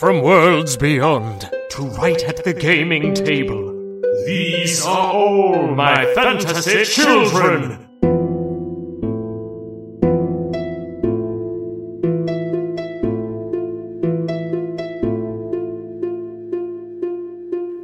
[0.00, 4.00] from worlds beyond to right at the gaming table.
[4.24, 7.86] These are all my fantasy children.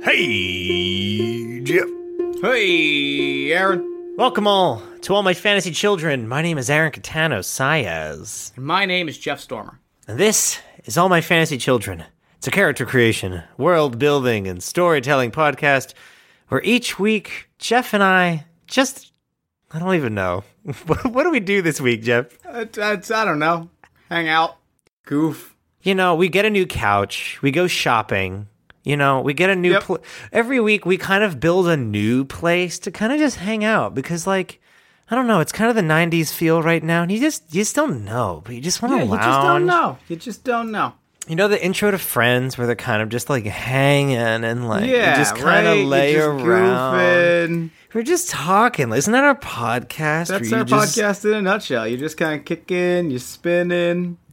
[0.03, 1.87] Hey, Jeff.
[2.41, 4.15] Hey, Aaron.
[4.17, 6.27] Welcome all to all my fantasy children.
[6.27, 9.81] My name is Aaron Catano Sayaz, My name is Jeff Stormer.
[10.07, 12.05] And this is All My Fantasy Children.
[12.39, 15.95] It's a character creation, world building, and storytelling podcast
[16.49, 19.13] where each week Jeff and I just.
[19.73, 20.45] I don't even know.
[20.87, 22.27] what do we do this week, Jeff?
[22.47, 23.69] Uh, I don't know.
[24.09, 24.57] Hang out.
[25.05, 25.57] Goof.
[25.83, 28.49] You know, we get a new couch, we go shopping.
[28.85, 29.83] You know, we get a new Yep.
[29.83, 29.99] pl-
[30.33, 30.87] every week.
[30.87, 34.61] We kind of build a new place to kind of just hang out because, like,
[35.11, 37.61] I don't know, it's kind of the '90s feel right now, and you just you
[37.61, 39.99] just don't know, but you just want to Yeah, you just don't know.
[40.09, 40.95] You just don't know.
[41.29, 44.89] You know the intro to Friends where they're kind of just like hanging and like
[44.89, 45.79] Yeah, just kind right?
[45.79, 46.99] of lay You're around.
[47.01, 47.71] goofing.
[47.95, 48.93] We're just talking.
[48.93, 50.29] Isn't that our podcast?
[50.29, 51.89] That's our just- podcast in a nutshell.
[51.89, 53.11] You're just kind of kicking.
[53.11, 54.19] You're spinning,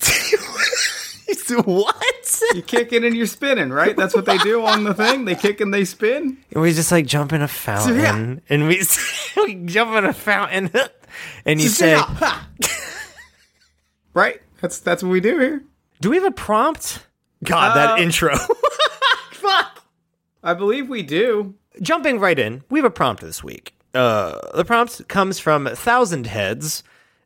[1.66, 2.42] what?
[2.54, 3.96] you kicking and you're spinning, right?
[3.96, 5.26] That's what they do on the thing.
[5.26, 6.38] They kick and they spin.
[6.52, 8.36] And we just like jump in a fountain Yeah.
[8.50, 8.82] and we,
[9.38, 10.72] we jump in a fountain
[11.46, 12.00] and you say,
[14.14, 14.42] right?
[14.62, 15.64] That's that's what we do here.
[16.02, 17.06] "Do we have a prompt?"
[17.44, 18.36] God, that Uh, intro.
[19.32, 19.84] Fuck.
[20.42, 21.56] I believe we do.
[21.82, 23.76] Jumping right in, we have a prompt this week.
[23.94, 26.84] Uh, the prompt comes from Thousand Heads,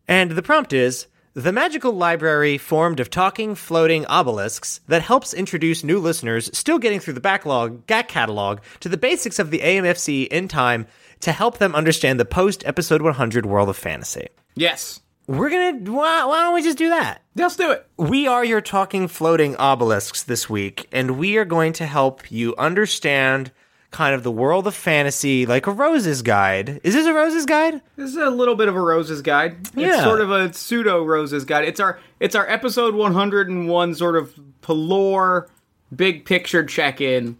[0.07, 1.07] and the prompt is
[1.37, 6.99] the magical library formed of talking, floating obelisks that helps introduce new listeners still getting
[6.99, 10.87] through the backlog GAC catalog to the basics of the AMFC in time
[11.19, 14.29] to help them understand the post episode 100 world of fantasy.
[14.55, 14.99] Yes.
[15.27, 15.91] We're gonna.
[15.91, 17.21] Why, why don't we just do that?
[17.35, 17.85] Let's do it.
[17.97, 22.55] We are your talking floating obelisks this week, and we are going to help you
[22.57, 23.51] understand
[23.91, 26.81] kind of the world of fantasy like a Rose's Guide.
[26.83, 27.81] Is this a Rose's Guide?
[27.95, 29.69] This is a little bit of a Roses guide.
[29.75, 31.65] It's sort of a pseudo Roses guide.
[31.65, 34.33] It's our it's our episode 101 sort of
[34.67, 35.47] lore
[35.95, 37.37] big picture check in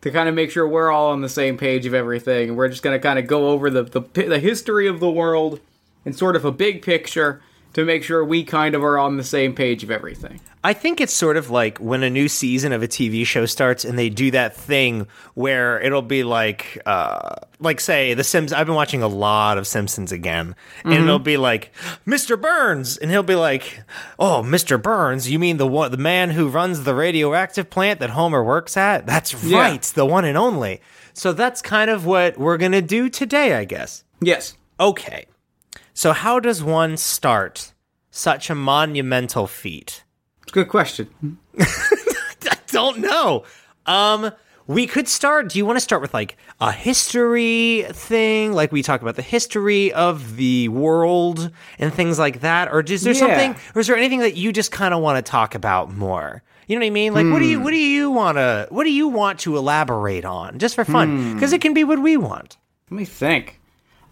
[0.00, 2.56] to kind of make sure we're all on the same page of everything.
[2.56, 5.60] We're just going to kind of go over the, the the history of the world
[6.04, 7.40] and sort of a big picture
[7.74, 10.40] to make sure we kind of are on the same page of everything.
[10.64, 13.84] I think it's sort of like when a new season of a TV show starts
[13.84, 18.52] and they do that thing where it'll be like, uh, like say The Sims.
[18.52, 21.72] I've been watching a lot of Simpsons again, and it'll be like
[22.06, 22.40] Mr.
[22.40, 23.82] Burns, and he'll be like,
[24.20, 24.80] "Oh, Mr.
[24.80, 28.76] Burns, you mean the one, the man who runs the radioactive plant that Homer works
[28.76, 29.04] at?
[29.06, 29.58] That's Yeah.
[29.58, 30.80] right, the one and only."
[31.12, 34.04] So that's kind of what we're gonna do today, I guess.
[34.20, 34.54] Yes.
[34.78, 35.26] Okay,
[35.94, 37.72] so how does one start
[38.10, 40.04] such a monumental feat?
[40.42, 41.38] It's a good question.
[41.58, 43.44] I don't know.
[43.86, 44.32] Um,
[44.66, 45.48] we could start.
[45.48, 49.22] Do you want to start with like a history thing, like we talk about the
[49.22, 53.18] history of the world and things like that, or is there Yeah.
[53.20, 56.42] something, or is there anything that you just kind of want to talk about more?
[56.68, 57.12] You know what I mean?
[57.12, 60.24] Like, what do you, what do you want to, what do you want to elaborate
[60.24, 61.34] on, just for fun?
[61.34, 62.56] Because it can be what we want.
[62.90, 63.60] Let me think.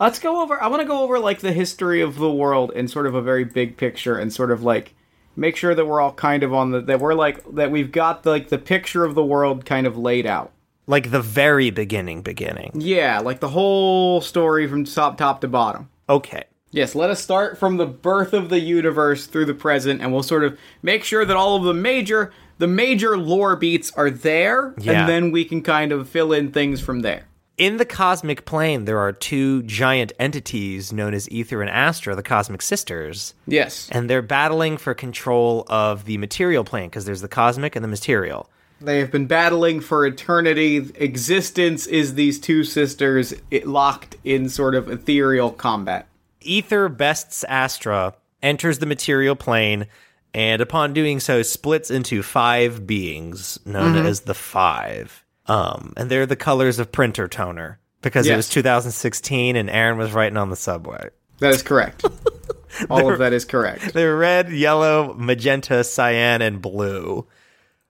[0.01, 0.61] Let's go over.
[0.63, 3.21] I want to go over like the history of the world in sort of a
[3.21, 4.95] very big picture, and sort of like
[5.37, 8.25] make sure that we're all kind of on the that we're like that we've got
[8.25, 10.53] like the picture of the world kind of laid out.
[10.87, 12.73] Like the very beginning, beginning.
[12.75, 15.91] Yeah, like the whole story from top top to bottom.
[16.09, 16.45] Okay.
[16.73, 20.23] Yes, let us start from the birth of the universe through the present, and we'll
[20.23, 24.75] sort of make sure that all of the major the major lore beats are there,
[24.79, 25.01] Yeah.
[25.01, 27.25] and then we can kind of fill in things from there.
[27.61, 32.23] In the cosmic plane, there are two giant entities known as Ether and Astra, the
[32.23, 33.35] cosmic sisters.
[33.47, 37.85] Yes, and they're battling for control of the material plane because there's the cosmic and
[37.85, 38.49] the material.
[38.81, 40.77] They have been battling for eternity.
[40.95, 43.35] Existence is these two sisters
[43.67, 46.09] locked in sort of ethereal combat.
[46.41, 49.87] Ether bests Astra, enters the material plane,
[50.33, 54.07] and upon doing so, splits into five beings known mm-hmm.
[54.07, 55.27] as the Five.
[55.51, 60.13] Um, and they're the colors of printer toner because it was 2016 and Aaron was
[60.13, 61.09] writing on the subway.
[61.41, 62.05] That is correct.
[62.91, 63.93] All of that is correct.
[63.95, 67.27] They're red, yellow, magenta, cyan, and blue.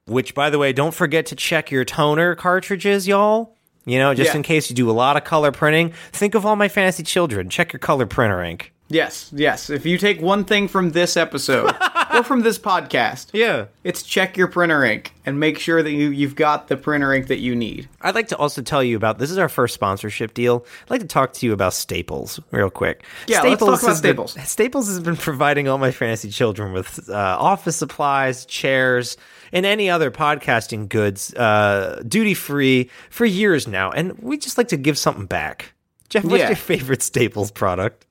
[0.07, 3.55] Which, by the way, don't forget to check your toner cartridges, y'all.
[3.85, 4.37] You know, just Yeah.
[4.37, 5.93] in case you do a lot of color printing.
[6.11, 7.49] Think of all my fantasy children.
[7.49, 8.73] Check your color printer ink.
[8.91, 9.69] Yes, yes.
[9.69, 11.73] If you take one thing from this episode,
[12.13, 13.27] or from this podcast.
[13.33, 13.65] Yeah.
[13.83, 17.27] It's check your printer ink and make sure that you, you've got the printer ink
[17.27, 17.87] that you need.
[18.01, 20.65] I'd like to also tell you about this is our first sponsorship deal.
[20.83, 23.05] I'd like to talk to you about Staples real quick.
[23.27, 24.37] Yeah, let's talk about has been- Staples.
[24.49, 29.15] Staples has been providing all my fantasy children with uh, office supplies, chairs,
[29.53, 34.67] and any other podcasting goods, uh, duty free for years now, and we just like
[34.69, 35.73] to give something back.
[36.09, 36.47] Jeff, what's Yeah.
[36.49, 38.05] your favorite Staples product?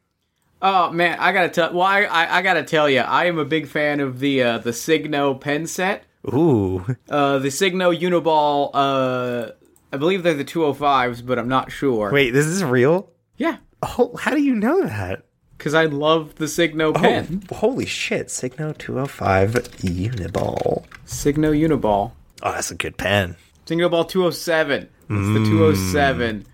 [0.62, 1.72] Oh man, I gotta tell.
[1.72, 4.58] Well, I, I, I gotta tell you, I am a big fan of the uh,
[4.58, 6.04] the Signo pen set.
[6.28, 8.70] Ooh, Uh, the Signo Uniball.
[8.74, 9.52] Uh,
[9.92, 12.12] I believe they're the 205s, but I'm not sure.
[12.12, 13.10] wait, this is real?
[13.38, 15.24] Yeah, Oh, how do you know that?
[15.56, 17.42] because I love the Signo pen.
[17.50, 18.30] Oh, holy shit!
[18.30, 19.52] Signo 205
[19.82, 20.84] Uniball.
[21.06, 22.12] Signo Uniball.
[22.42, 23.36] Oh, that's a good pen.
[23.66, 24.82] Signo Ball 207.
[24.82, 26.46] It's the 207.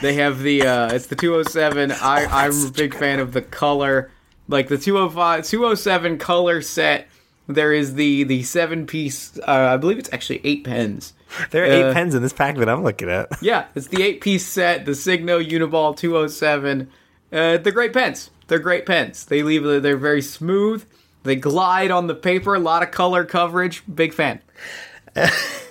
[0.00, 1.92] They have the uh it's the 207.
[1.92, 4.10] I I'm a big fan of the color.
[4.48, 7.08] Like the 205 207 color set.
[7.46, 11.12] There is the the 7 piece uh, I believe it's actually 8 pens.
[11.50, 13.28] There are eight Uh, pens in this pack that I'm looking at.
[13.42, 16.88] Yeah, it's the 8 piece set, the Signo Uniball 207.
[17.32, 18.30] Uh they're great pens.
[18.46, 19.24] They're great pens.
[19.26, 20.84] They leave they're very smooth.
[21.22, 23.82] They glide on the paper, a lot of color coverage.
[23.92, 24.40] Big fan.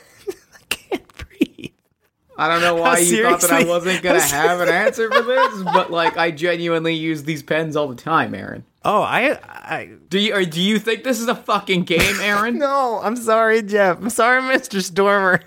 [2.43, 5.63] I don't know why you thought that I wasn't gonna have an answer for this,
[5.63, 8.65] but like I genuinely use these pens all the time, Aaron.
[8.83, 9.91] Oh, I, I.
[10.09, 12.57] Do you or do you think this is a fucking game, Aaron?
[12.63, 13.97] No, I'm sorry, Jeff.
[13.97, 14.81] I'm sorry, Mr.
[14.81, 15.41] Stormer.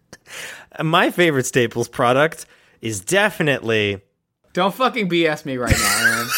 [0.82, 2.46] My favorite Staples product
[2.80, 4.00] is definitely.
[4.54, 6.28] Don't fucking BS me right now, Aaron.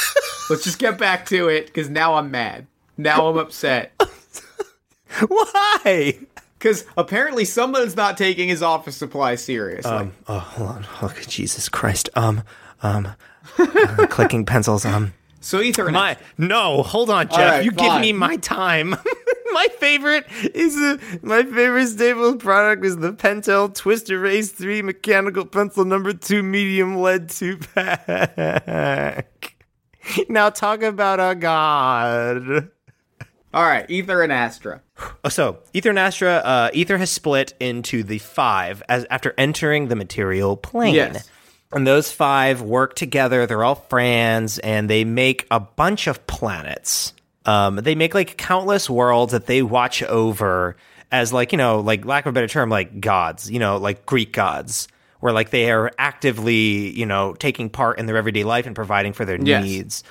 [0.51, 2.67] Let's just get back to it, because now I'm mad.
[2.97, 3.93] Now I'm upset.
[5.29, 6.19] Why?
[6.61, 9.91] Because apparently someone's not taking his office supply seriously.
[9.91, 10.13] Um.
[10.29, 10.87] Oh, hold on.
[11.01, 12.11] Oh, Jesus Christ.
[12.15, 12.43] Um.
[12.83, 13.15] Um.
[13.59, 14.85] uh, clicking pencils.
[14.85, 15.15] Um.
[15.41, 15.93] so Ethernet.
[15.93, 16.83] My no.
[16.83, 17.39] Hold on, Jeff.
[17.39, 18.91] right, you give me my time.
[19.53, 25.47] my favorite is the my favorite Staples product is the Pentel Twist Erase Three mechanical
[25.47, 29.55] pencil number two medium lead two pack.
[30.29, 32.69] now talk about a god.
[33.55, 34.83] all right, Ether and Astra.
[35.25, 39.89] Oh, So, Ether and Astra, uh, Ether has split into the five as after entering
[39.89, 40.95] the material plane.
[40.95, 41.29] Yes.
[41.73, 43.47] And those five work together.
[43.47, 47.13] They're all friends, and they make a bunch of planets.
[47.47, 50.77] Um, they make like countless worlds that they watch over
[51.13, 53.49] as like you know, like lack of a better term, like gods.
[53.51, 54.89] You know, like Greek gods,
[55.21, 59.13] where like they are actively you know taking part in their everyday life and providing
[59.13, 59.65] for their Yes.
[59.65, 60.05] needs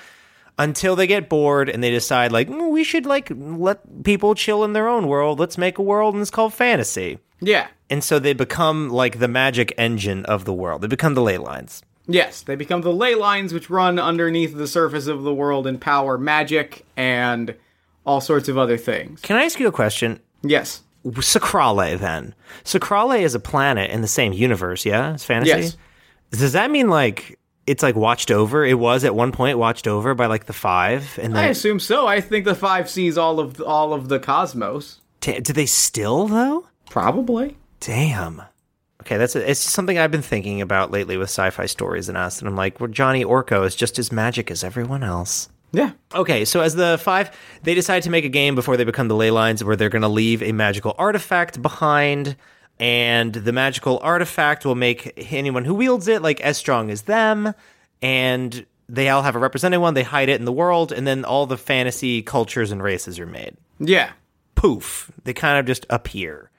[0.60, 4.62] until they get bored and they decide like "Mm, we should like let people chill
[4.62, 7.66] in their own world let's make a world and it's called fantasy Yeah.
[7.88, 11.38] and so they become like the magic engine of the world they become the ley
[11.38, 15.66] lines Yes, they become the ley lines which run underneath the surface of the world
[15.66, 17.54] and power magic and
[18.04, 19.20] all sorts of other things.
[19.22, 20.82] can i ask you a question Yes.
[21.06, 22.34] Sacrale then
[22.64, 25.76] Sacrale is a planet in the same universe yeah it's fantasy Yes.
[26.32, 27.38] does that mean like
[27.70, 31.18] it's like watched over it was at one point watched over by like the five
[31.22, 32.06] and then I assume so.
[32.06, 35.00] I think the five sees all of all of the cosmos.
[35.20, 37.56] Ta- do they still though Probably.
[37.78, 38.42] Damn.
[39.00, 42.40] Okay, that's it's just something I've been thinking about lately with sci-fi stories and us,
[42.40, 45.48] and I'm like, well, Johnny Orko is just as magic as everyone else.
[45.72, 45.92] Yeah.
[46.14, 49.14] Okay, so as the five, they decide to make a game before they become the
[49.14, 52.36] ley lines, where they're going to leave a magical artifact behind,
[52.80, 57.54] and the magical artifact will make anyone who wields it like as strong as them,
[58.02, 59.94] and they all have a representative one.
[59.94, 63.26] They hide it in the world, and then all the fantasy cultures and races are
[63.26, 64.10] made Yeah.
[64.56, 66.50] poof, they kind of just appear.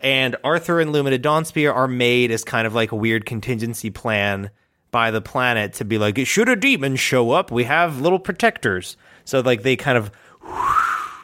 [0.00, 4.50] And Arthur and Lumina Dawnspear are made as kind of like a weird contingency plan
[4.90, 8.96] by the planet to be like, should a demon show up, we have little protectors.
[9.24, 10.10] So like they kind of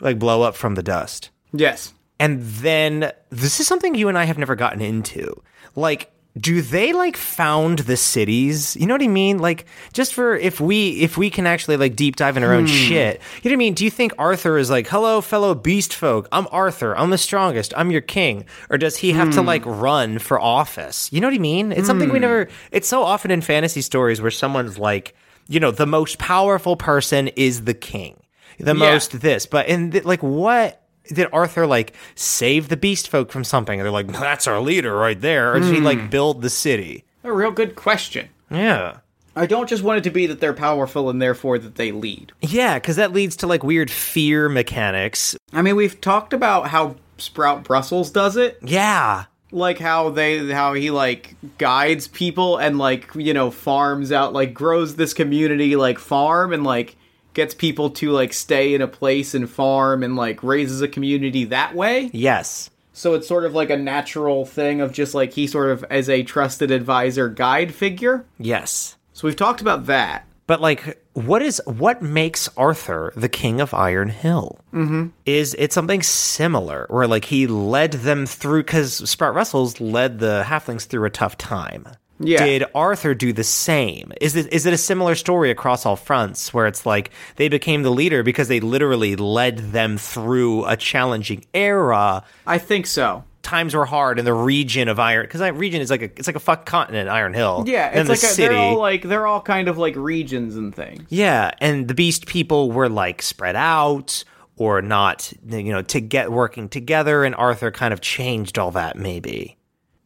[0.01, 1.31] like blow up from the dust.
[1.53, 1.93] Yes.
[2.21, 5.43] And then this is something you and I have never gotten into.
[5.77, 8.77] Like, do they like found the cities?
[8.77, 9.39] You know what I mean?
[9.39, 12.67] Like, just for if we if we can actually like deep dive in our own
[12.67, 12.73] hmm.
[12.73, 13.21] shit.
[13.43, 13.75] You know what I mean?
[13.75, 17.73] Do you think Arthur is like, hello, fellow beast folk, I'm Arthur, I'm the strongest,
[17.77, 18.45] I'm your king?
[18.71, 19.47] Or does he have to hmm.
[19.47, 21.13] like run for office?
[21.13, 21.73] You know what I mean?
[21.73, 22.23] It's something we hmm.
[22.23, 25.15] never it's so often in fantasy stories where someone's like,
[25.49, 28.21] you know, the most powerful person is the king.
[28.59, 28.91] The Yeah.
[28.91, 29.47] most this.
[29.47, 33.79] But in th- like what did Arthur like save the beast folk from something?
[33.79, 35.55] They're like, that's our leader right there.
[35.55, 36.09] Or did he like hmm.
[36.09, 37.05] build the city?
[37.25, 38.29] A real good question.
[38.51, 38.99] Yeah.
[39.37, 42.33] I don't just want it to be that they're powerful and therefore that they lead.
[42.41, 45.37] Yeah, because that leads to like weird fear mechanics.
[45.53, 48.59] I mean, we've talked about how Sprout Brussels does it.
[48.63, 49.27] Yeah.
[49.53, 54.53] like how they how he like guides people and like you know farms out like
[54.53, 56.97] grows this community like farm and like
[57.35, 61.45] gets people to like stay in a place and farm and like raises a community
[61.45, 62.11] that way.
[62.13, 62.71] Yes.
[62.93, 66.09] So it's sort of like a natural thing of just like he sort of as
[66.09, 68.27] a trusted advisor guide figure.
[68.39, 68.97] Yes.
[69.13, 70.25] So we've talked about that.
[70.49, 74.59] But like, what is what makes Arthur the king of Iron Hill?
[74.73, 75.09] Mm-hmm.
[75.27, 78.63] Is it something similar, where like he led them through?
[78.63, 81.87] Because Sprout Brussels led the halflings through a tough time.
[82.21, 82.45] Yeah.
[82.45, 84.13] Did Arthur do the same?
[84.21, 87.83] Is it is it a similar story across all fronts, where it's like they became
[87.83, 92.25] the leader because they literally led them through a challenging era?
[92.47, 93.25] I think so.
[93.43, 96.27] Times were hard in the region of Iron, because that region is like a it's
[96.27, 97.65] like a fuck continent, Iron Hill.
[97.67, 98.49] Yeah, and it's the like a, city.
[98.49, 101.05] they're all like they're all kind of like regions and things.
[101.09, 104.25] Yeah, and the beast people were like spread out
[104.57, 108.97] or not, you know, to get working together, and Arthur kind of changed all that.
[108.97, 109.57] Maybe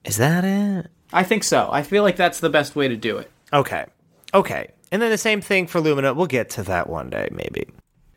[0.04, 0.90] is that it?
[1.12, 1.69] I think so.
[1.71, 3.31] I feel like that's the best way to do it.
[3.52, 3.85] Okay,
[4.35, 6.14] okay, and then the same thing for Lumina.
[6.14, 7.66] We'll get to that one day, maybe.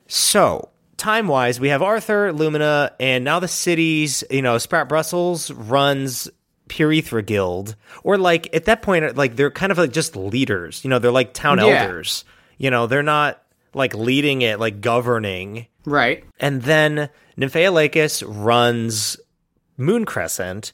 [0.08, 4.24] So time wise, we have Arthur, Lumina, and now the cities.
[4.30, 6.30] You know, Sprout Brussels runs
[6.70, 10.84] Purethra Guild, or like at that point, like they're kind of like just leaders.
[10.84, 11.84] You know, they're like town Yeah.
[11.84, 12.24] elders.
[12.58, 13.42] You know, they're not
[13.74, 15.68] like leading it, like governing.
[15.86, 16.24] Right.
[16.40, 19.18] And then Nymphea Lacus runs
[19.78, 20.72] Moon Crescent.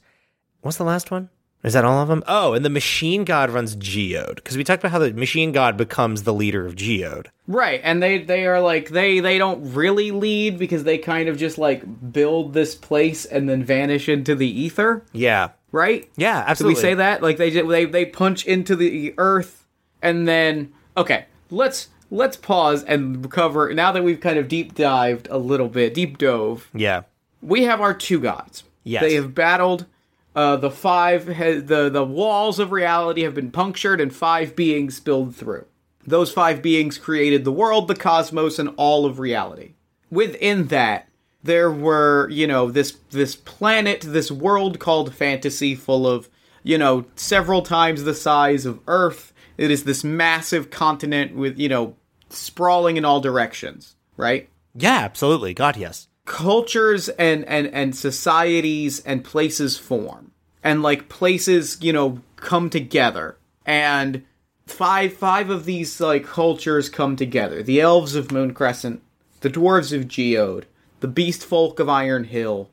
[0.60, 1.28] What's the last one?
[1.64, 2.24] Is that all of them?
[2.26, 4.36] Oh, and the Machine God runs Geode.
[4.36, 7.28] Because we talked about how the Machine God becomes the leader of Geode.
[7.46, 7.80] Right.
[7.84, 11.58] And they they are like they they don't really lead because they kind of just
[11.58, 15.50] like build this place and then vanish into the ether, Yeah.
[15.70, 16.10] right?
[16.16, 16.74] Yeah, Did absolutely.
[16.74, 17.22] we say that?
[17.22, 19.64] Like they ju- they they punch into the earth
[20.02, 25.28] and then okay, let's let's pause and cover now that we've kind of deep dived
[25.30, 26.68] a little bit, deep dove.
[26.74, 27.02] Yeah.
[27.40, 28.64] We have our two gods.
[28.84, 29.02] Yes.
[29.02, 29.86] They have battled
[30.34, 35.36] uh, the five the the walls of reality have been punctured and five beings spilled
[35.36, 35.66] through.
[36.04, 39.74] Those five beings created the world, the cosmos, and all of reality.
[40.10, 41.08] Within that,
[41.42, 46.28] there were, you know, this this planet, this world called fantasy full of,
[46.62, 49.32] you know, several times the size of Earth.
[49.58, 51.96] It is this massive continent with, you know,
[52.30, 54.48] sprawling in all directions, right?
[54.74, 55.52] Yeah, absolutely.
[55.54, 56.08] God, yes.
[56.24, 63.36] Cultures and and and societies and places form and like places you know come together
[63.66, 64.24] and
[64.66, 69.02] five five of these like cultures come together the elves of moon crescent
[69.40, 70.64] the dwarves of geode
[71.00, 72.70] the beast folk of iron hill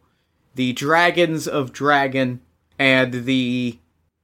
[0.54, 2.40] the dragons of dragon
[2.78, 3.80] and the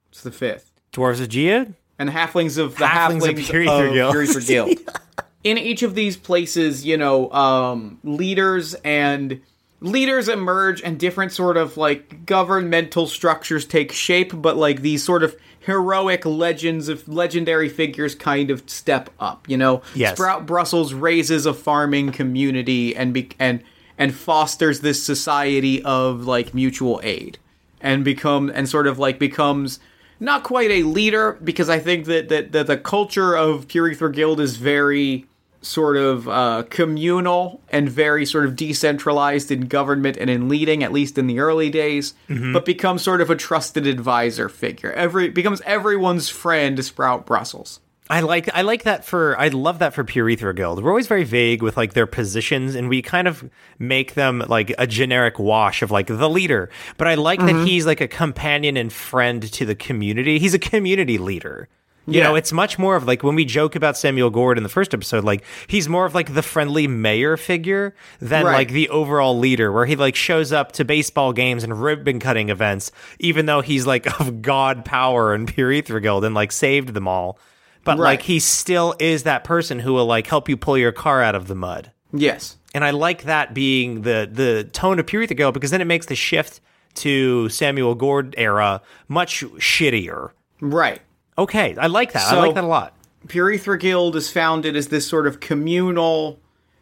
[0.08, 1.74] what's the fifth Dwarves of Geode?
[1.98, 4.14] and the halflings of the Halflings halflings, of of Purethra Guild.
[4.14, 5.00] Purethra Guild.
[5.46, 9.40] In each of these places, you know, um, leaders and
[9.80, 14.32] leaders emerge, and different sort of like governmental structures take shape.
[14.34, 19.48] But like these sort of heroic legends of legendary figures kind of step up.
[19.48, 20.16] You know, Yes.
[20.16, 23.62] Sprout Brussels raises a farming community and be- and
[23.98, 27.38] and fosters this society of like mutual aid
[27.80, 29.78] and become and sort of like becomes
[30.18, 34.40] not quite a leader because I think that that, that the culture of Purethra Guild
[34.40, 35.26] is very
[35.66, 40.92] sort of uh, communal and very sort of decentralized in government and in leading, at
[40.92, 44.92] least in the early days, but becomes sort of a trusted advisor figure.
[44.92, 47.80] Every becomes everyone's friend, Sprout Brussels.
[48.08, 50.82] I like I like that for I love that for Purethra Guild.
[50.82, 53.48] We're always very vague with like their positions and we kind of
[53.80, 56.70] make them like a generic wash of like the leader.
[56.98, 60.38] But I like that he's like a companion and friend to the community.
[60.38, 61.68] He's a community leader.
[62.08, 62.24] You Yeah.
[62.28, 64.94] know, it's much more of like when we joke about Samuel Gord in the first
[64.94, 68.52] episode, like he's more of like the friendly mayor figure than Right.
[68.54, 72.48] like the overall leader, where he like shows up to baseball games and ribbon cutting
[72.48, 77.08] events, even though he's like of god power in Purethra Guild and like saved them
[77.08, 77.38] all.
[77.84, 78.10] But Right.
[78.12, 81.34] like he still is that person who will like help you pull your car out
[81.34, 81.90] of the mud.
[82.12, 82.56] Yes.
[82.74, 86.06] And I like that being the the tone of Purethra Guild because then it makes
[86.06, 86.60] the shift
[86.96, 90.30] to Samuel Gord era much shittier.
[90.60, 91.00] Right.
[91.38, 92.32] Okay, I like that.
[92.32, 92.94] I like that a lot.
[93.26, 96.38] Purethra Guild is founded as this sort of communal,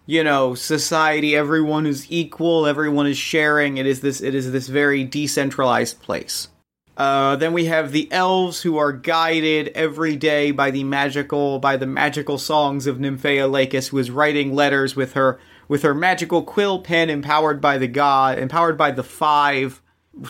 [0.07, 1.35] you know, society.
[1.35, 2.67] Everyone is equal.
[2.67, 3.79] Everyone is sharing.
[3.79, 4.21] It is this.
[4.21, 6.49] It is this very decentralized place.
[6.97, 11.77] Uh, then we have the elves who are guided every day by the magical by
[11.77, 16.43] the magical songs of Nymphea Lacus, who is writing letters with her with her magical
[16.43, 19.83] quill pen, empowered by the god, empowered by the five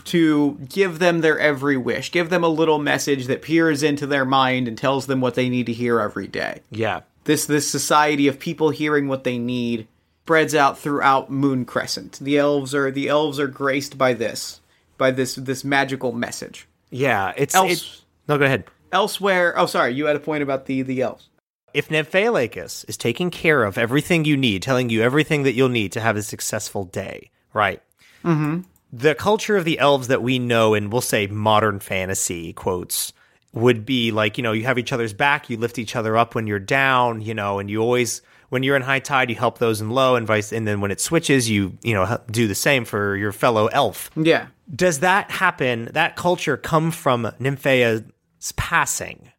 [0.05, 4.25] to give them their every wish, give them a little message that peers into their
[4.25, 6.61] mind and tells them what they need to hear every day.
[6.71, 7.01] Yeah.
[7.25, 9.87] This this society of people hearing what they need
[10.23, 12.19] spreads out throughout Moon Crescent.
[12.21, 14.59] The elves are the elves are graced by this,
[14.97, 16.67] by this this magical message.
[16.89, 18.63] Yeah, it's Else- it- No, go ahead.
[18.91, 21.29] Elsewhere, oh sorry, you had a point about the the elves.
[21.73, 25.91] if Nymphaeolacus is taking care of everything you need, telling you everything that you'll need
[25.91, 27.81] to have a successful day, right?
[28.23, 28.61] Mm-hmm.
[28.97, 33.11] The culture of the elves that we know in, we'll say, modern fantasy quotes
[33.51, 36.33] would be like, you know, you have each other's back, you lift each other up
[36.33, 39.57] when you're down, you know, and you always when you're in high tide, you help
[39.57, 40.53] those in low, and vice.
[40.53, 44.11] And then when it switches, you you know do the same for your fellow elf.
[44.15, 44.47] Yeah.
[44.73, 45.89] Does that happen?
[45.91, 48.03] That culture come from Nymphaea's
[48.55, 49.31] passing,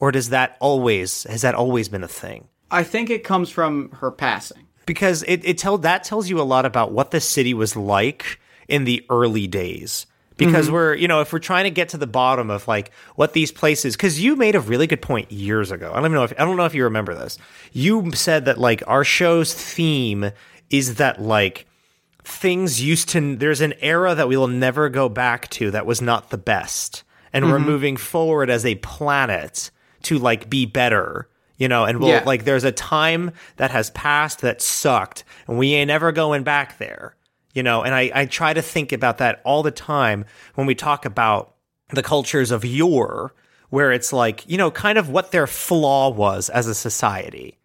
[0.00, 2.48] or does that always has that always been a thing?
[2.70, 4.66] I think it comes from her passing.
[4.86, 8.40] Because it, it tell that tells you a lot about what the city was like
[8.72, 10.06] in the early days
[10.38, 10.74] because mm-hmm.
[10.74, 13.52] we're you know if we're trying to get to the bottom of like what these
[13.52, 16.32] places because you made a really good point years ago i don't even know if
[16.38, 17.38] i don't know if you remember this
[17.72, 20.30] you said that like our show's theme
[20.70, 21.66] is that like
[22.24, 26.00] things used to there's an era that we will never go back to that was
[26.00, 27.52] not the best and mm-hmm.
[27.52, 29.70] we're moving forward as a planet
[30.02, 32.22] to like be better you know and we'll yeah.
[32.24, 36.78] like there's a time that has passed that sucked and we ain't ever going back
[36.78, 37.14] there
[37.52, 40.74] you know, and I, I try to think about that all the time when we
[40.74, 41.54] talk about
[41.90, 43.34] the cultures of yore,
[43.68, 47.58] where it's like, you know, kind of what their flaw was as a society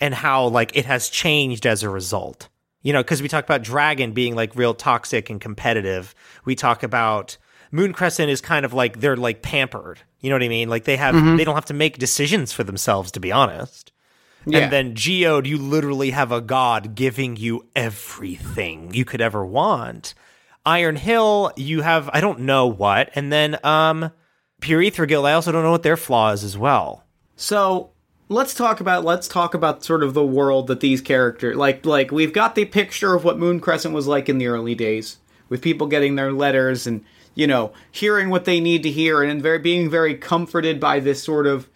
[0.00, 2.48] and how like it has changed as a result.
[2.82, 6.16] You know, because we talk about Dragon being like real toxic and competitive.
[6.44, 7.36] We talk about
[7.70, 10.00] Moon Crescent is kind of like they're like pampered.
[10.18, 10.68] You know what I mean?
[10.68, 11.36] Like they have mm-hmm.
[11.36, 13.92] they don't have to make decisions for themselves, to be honest.
[14.44, 14.58] Yeah.
[14.60, 20.14] And then Geode, you literally have a god giving you everything you could ever want.
[20.64, 24.10] Iron Hill, you have I don't know what, and then um
[24.60, 27.04] Pure Ether Guild, I also don't know what their flaw is as well.
[27.36, 27.90] So
[28.28, 32.10] let's talk about let's talk about sort of the world that these characters like like
[32.10, 35.18] we've got the picture of what Moon Crescent was like in the early days,
[35.48, 39.42] with people getting their letters and you know hearing what they need to hear and
[39.42, 41.68] very being very comforted by this sort of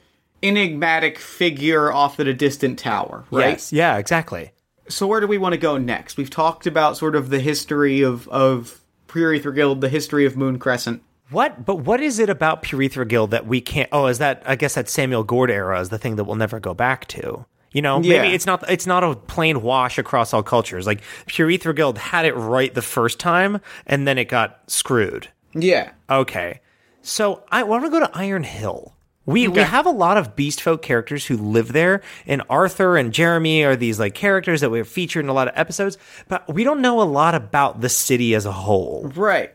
[0.46, 3.50] enigmatic figure off at a distant tower, right?
[3.50, 3.72] Yes.
[3.72, 4.52] Yeah, exactly.
[4.88, 6.16] So where do we want to go next?
[6.16, 10.36] We've talked about sort of the history of of Pure Aether Guild, the history of
[10.36, 11.02] Moon Crescent.
[11.30, 11.64] What?
[11.64, 13.88] But what is it about Pure Aether Guild that we can't?
[13.92, 14.42] Oh, is that?
[14.46, 17.44] I guess that Samuel Gord era is the thing that we'll never go back to.
[17.72, 18.22] You know, yeah.
[18.22, 20.86] maybe it's not it's not a plain wash across all cultures.
[20.86, 25.28] Like Pure Aether Guild had it right the first time, and then it got screwed.
[25.52, 25.92] Yeah.
[26.08, 26.60] Okay.
[27.02, 28.95] So I want to go to Iron Hill.
[29.26, 29.60] We okay.
[29.60, 33.64] we have a lot of beast folk characters who live there, and Arthur and Jeremy
[33.64, 36.80] are these like characters that we've featured in a lot of episodes, but we don't
[36.80, 39.10] know a lot about the city as a whole.
[39.14, 39.52] Right.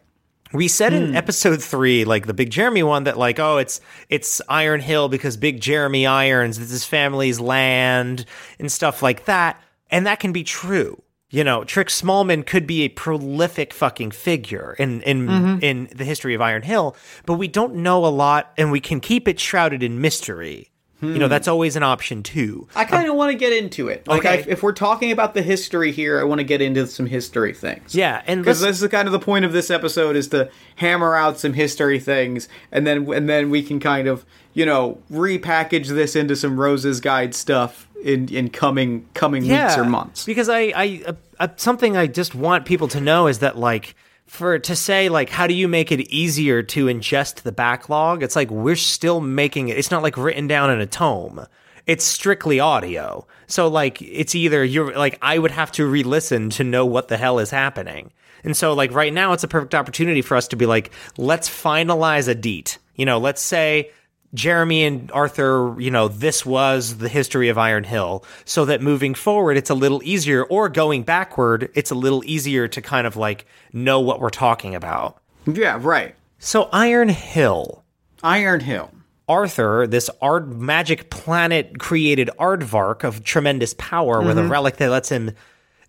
[0.54, 1.16] We said in hmm.
[1.16, 3.80] episode three, like the Big Jeremy one, that like, oh, it's
[4.10, 8.26] it's Iron Hill because Big Jeremy irons, it's his family's land
[8.60, 9.62] and stuff like that.
[9.90, 11.02] And that can be true
[11.32, 15.64] you know, Trick Smallman could be a prolific fucking figure in in mm-hmm.
[15.64, 19.00] in the history of Iron Hill, but we don't know a lot, and we can
[19.00, 20.71] keep it shrouded in mystery.
[21.02, 21.14] Hmm.
[21.14, 22.68] You know, that's always an option too.
[22.76, 24.08] I kind of um, want to get into it.
[24.08, 24.44] Like, okay.
[24.44, 27.54] I, if we're talking about the history here, I want to get into some history
[27.54, 27.96] things.
[27.96, 31.16] Yeah, and because this is kind of the point of this episode is to hammer
[31.16, 35.88] out some history things, and then and then we can kind of you know repackage
[35.88, 40.24] this into some Rose's Guide stuff in in coming coming yeah, weeks or months.
[40.24, 43.96] Because I I uh, uh, something I just want people to know is that like
[44.32, 48.24] for to say like how do you make it easier to ingest the backlog?
[48.24, 49.78] It's like we're still making it.
[49.78, 51.46] It's not like written down in a tome.
[51.86, 53.28] It's strictly audio.
[53.48, 57.18] So like it's either you're like I would have to re-listen to know what the
[57.18, 58.14] hell is happening.
[58.46, 61.50] And so like right now it's a perfect opportunity for us to be like let's
[61.50, 62.78] finalize a deet.
[62.96, 63.92] You know, let's say
[64.34, 69.14] Jeremy and Arthur, you know, this was the history of Iron Hill, so that moving
[69.14, 73.18] forward, it's a little easier, or going backward, it's a little easier to kind of
[73.18, 75.22] like know what we're talking about.
[75.46, 76.16] Yeah, right.
[76.40, 77.84] So, Iron Hill.
[78.24, 78.92] Iron Hill.
[79.28, 84.28] Arthur, this art magic planet created aardvark of tremendous power mm-hmm.
[84.28, 84.52] with a mm-hmm.
[84.52, 85.32] relic that lets him.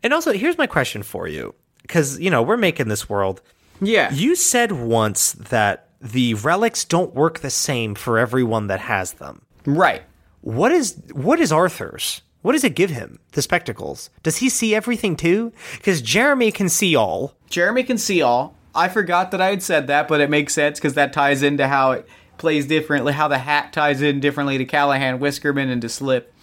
[0.03, 3.41] And also, here's my question for you because, you know, we're making this world.
[3.81, 4.13] Yeah.
[4.13, 9.43] You said once that the relics don't work the same for everyone that has them.
[9.65, 10.03] Right.
[10.41, 12.23] What is what is Arthur's?
[12.43, 13.21] What does it give him?
[13.33, 14.11] The spectacles.
[14.25, 15.53] Does he see everything too?
[15.77, 17.37] Because Jeremy can see all.
[17.49, 18.57] Jeremy can see all.
[18.75, 21.69] I forgot that I had said that, but it makes sense because that ties into
[21.69, 25.89] how it plays differently, how the hat ties in differently to Callahan, Whiskerman, and to
[25.89, 26.35] Slip.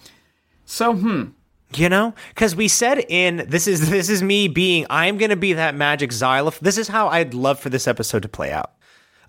[0.64, 1.24] So, hmm.
[1.74, 5.52] You know, because we said in this is this is me being I'm gonna be
[5.52, 6.64] that magic xylophone.
[6.64, 8.72] This is how I'd love for this episode to play out.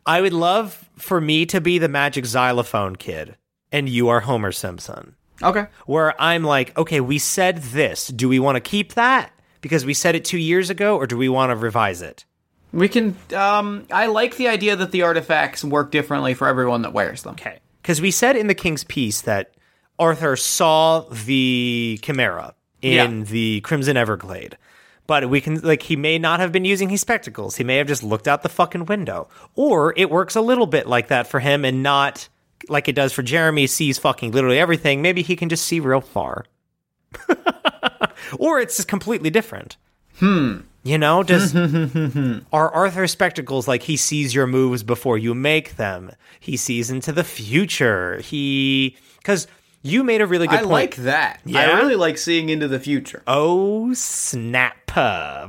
[0.05, 3.35] I would love for me to be the magic xylophone kid
[3.71, 5.15] and you are Homer Simpson.
[5.43, 5.67] Okay.
[5.85, 8.07] Where I'm like, okay, we said this.
[8.07, 11.17] Do we want to keep that because we said it two years ago, or do
[11.17, 12.25] we want to revise it?
[12.73, 13.15] We can.
[13.35, 17.33] Um, I like the idea that the artifacts work differently for everyone that wears them.
[17.33, 17.59] Okay.
[17.81, 19.53] Because we said in the King's Peace that
[19.97, 23.23] Arthur saw the Chimera in Yeah.
[23.25, 24.57] the Crimson Everglade.
[25.07, 27.55] But we can like he may not have been using his spectacles.
[27.55, 29.27] He may have just looked out the fucking window.
[29.55, 32.29] Or it works a little bit like that for him and not
[32.69, 35.01] like it does for Jeremy sees fucking literally everything.
[35.01, 36.45] Maybe he can just see real far.
[38.39, 39.77] or it's just completely different.
[40.17, 40.59] Hmm.
[40.83, 41.55] You know, does
[42.51, 46.11] are Arthur's spectacles like he sees your moves before you make them?
[46.39, 48.19] He sees into the future.
[48.21, 49.47] He because
[49.81, 50.71] you made a really good I point.
[50.71, 51.39] like that.
[51.45, 51.59] Yeah?
[51.61, 53.23] I really like seeing into the future.
[53.27, 54.77] Oh snap!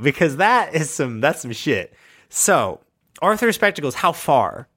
[0.01, 1.93] Because that is some that's some shit.
[2.29, 2.79] So
[3.21, 4.67] Arthur's spectacles, how far?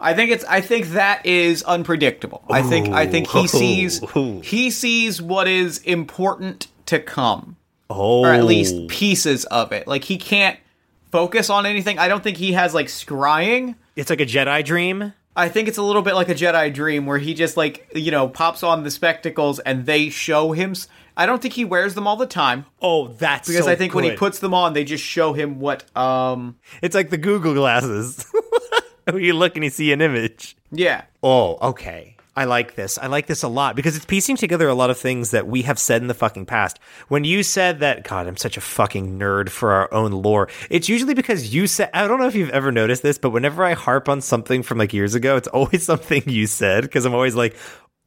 [0.00, 0.44] I think it's.
[0.44, 2.44] I think that is unpredictable.
[2.50, 2.88] I think.
[2.90, 4.02] I think he sees.
[4.16, 4.40] Ooh.
[4.44, 7.56] He sees what is important to come,
[7.90, 8.44] Oh, or at oh.
[8.44, 9.86] least pieces of it.
[9.88, 10.58] Like he can't
[11.10, 11.98] focus on anything.
[11.98, 13.74] I don't think he has like scrying.
[13.96, 15.14] it's like a Jedi dream.
[15.38, 18.10] I think it's a little bit like a Jedi dream where he just like you
[18.10, 20.74] know pops on the spectacles and they show him.
[21.16, 23.94] I don't think he wears them all the time Oh, that's because so I think
[23.94, 25.84] when he puts them on, they just show him what.
[25.96, 26.56] Um.
[26.82, 28.26] it's like the Google glasses.
[29.14, 30.54] You look and you see an image.
[30.70, 31.04] Yeah.
[31.22, 32.17] Oh, okay.
[32.38, 32.98] I like this.
[32.98, 35.62] I like this a lot because it's piecing together a lot of things that we
[35.62, 36.78] have said in the fucking past.
[37.08, 40.48] When you said that, God, I'm such a fucking nerd for our own lore.
[40.70, 43.64] It's usually because you said, I don't know if you've ever noticed this, but whenever
[43.64, 47.12] I harp on something from like years ago, it's always something you said because I'm
[47.12, 47.56] always like,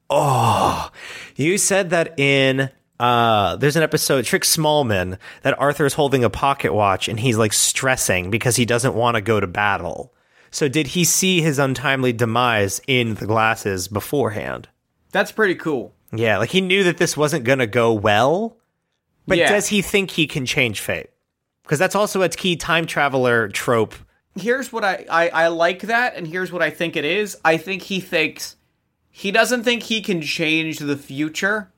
[0.10, 0.89] oh,
[1.36, 2.70] you said that in
[3.02, 7.38] uh, there's an episode, Trick Smallman, that Arthur is holding a pocket watch and he's
[7.38, 10.13] like stressing because he doesn't want to go to battle.
[10.52, 14.68] So did he see his untimely demise in the glasses beforehand?
[15.12, 15.94] That's pretty cool.
[16.14, 18.58] Yeah, like he knew that this wasn't going to go well.
[19.28, 19.50] But Yeah.
[19.50, 21.10] does he think he can change fate?
[21.64, 23.96] Because that's also a key time traveler trope.
[24.36, 27.38] here's what I, I I like that, and here's what I think it is.
[27.46, 28.56] I think he thinks
[29.10, 31.72] he doesn't think he can change the future.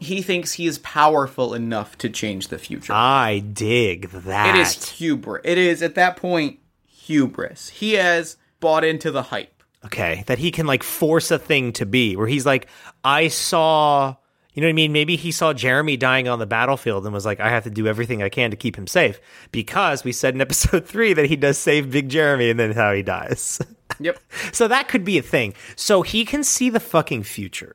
[0.00, 2.92] He thinks he is powerful enough to change the future.
[2.92, 4.56] I dig that.
[4.56, 5.42] it is hubris.
[5.44, 6.58] It is at that point
[7.08, 7.70] hubris.
[7.70, 9.62] He has bought into the hype.
[9.84, 12.66] Okay, that he can like force a thing to be where he's like,
[13.04, 14.16] I saw,
[14.52, 14.92] you know what I mean?
[14.92, 17.86] Maybe he saw Jeremy dying on the battlefield and was like, I have to do
[17.86, 19.20] everything I can to keep him safe
[19.52, 22.92] because we said in episode three that he does save Big Jeremy and then how
[22.92, 23.60] he dies.
[24.00, 24.18] Yep.
[24.52, 25.54] so that could be a thing.
[25.74, 27.74] So he can see the fucking future.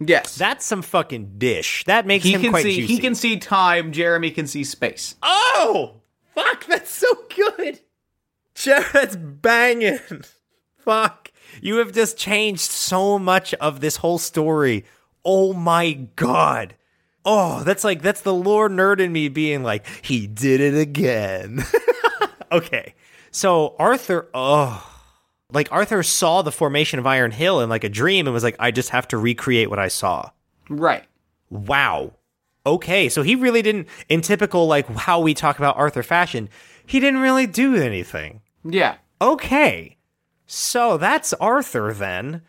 [0.00, 0.34] Yes.
[0.36, 1.84] That's some fucking dish.
[1.84, 2.76] That makes he him quite see.
[2.80, 2.94] juicy.
[2.94, 3.92] He can see time.
[3.92, 5.14] Jeremy can see space.
[5.22, 6.00] Oh,
[6.34, 6.66] fuck!
[6.66, 7.80] That's so good.
[8.62, 9.98] Jeff, that's banging.
[10.78, 11.32] Fuck.
[11.60, 14.84] You have just changed so much of this whole story.
[15.24, 16.74] Oh my god.
[17.24, 21.64] Oh, that's like that's the lore nerd in me being like, he did it again.
[22.52, 22.94] okay.
[23.32, 24.88] So Arthur, oh,
[25.50, 28.56] like Arthur saw the formation of Iron Hill in like a dream and was like,
[28.60, 30.30] I just have to recreate what I saw.
[30.68, 31.04] Right.
[31.50, 32.12] Wow.
[32.64, 36.48] Okay, so he really didn't, in typical like how we talk about Arthur fashion,
[36.86, 38.41] he didn't really do anything.
[38.64, 38.96] Yeah.
[39.20, 39.96] Okay,
[40.46, 42.42] so that's Arthur then.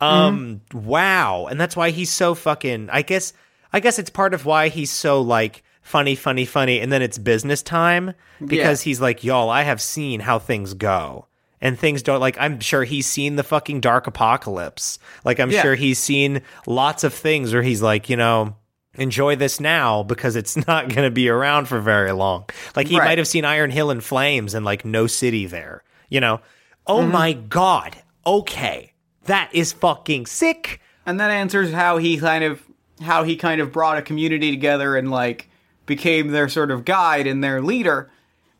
[0.00, 2.88] Um, wow, and that's why he's so fucking.
[2.90, 3.32] I guess,
[3.72, 7.18] I guess it's part of why he's so like funny, funny, funny, and then it's
[7.18, 11.26] business time because he's like, y'all, I have seen how things go.
[11.62, 14.98] And things don't like I'm sure he's seen the fucking dark apocalypse.
[15.26, 15.60] Like I'm Yeah.
[15.60, 18.56] sure he's seen lots of things where he's like, you know,
[18.94, 22.44] enjoy this now because it's not going to be around for very long.
[22.76, 23.06] Like he Right.
[23.06, 26.40] might have seen Iron Hill in flames and like no city there, you know?
[26.86, 27.12] Oh mm-hmm.
[27.12, 27.96] my God.
[28.26, 28.92] Okay.
[29.24, 30.80] That is fucking sick.
[31.06, 32.62] and that answers how he kind of
[33.00, 35.48] how he kind of brought a community together and like
[35.86, 38.10] became their sort of guide and their leader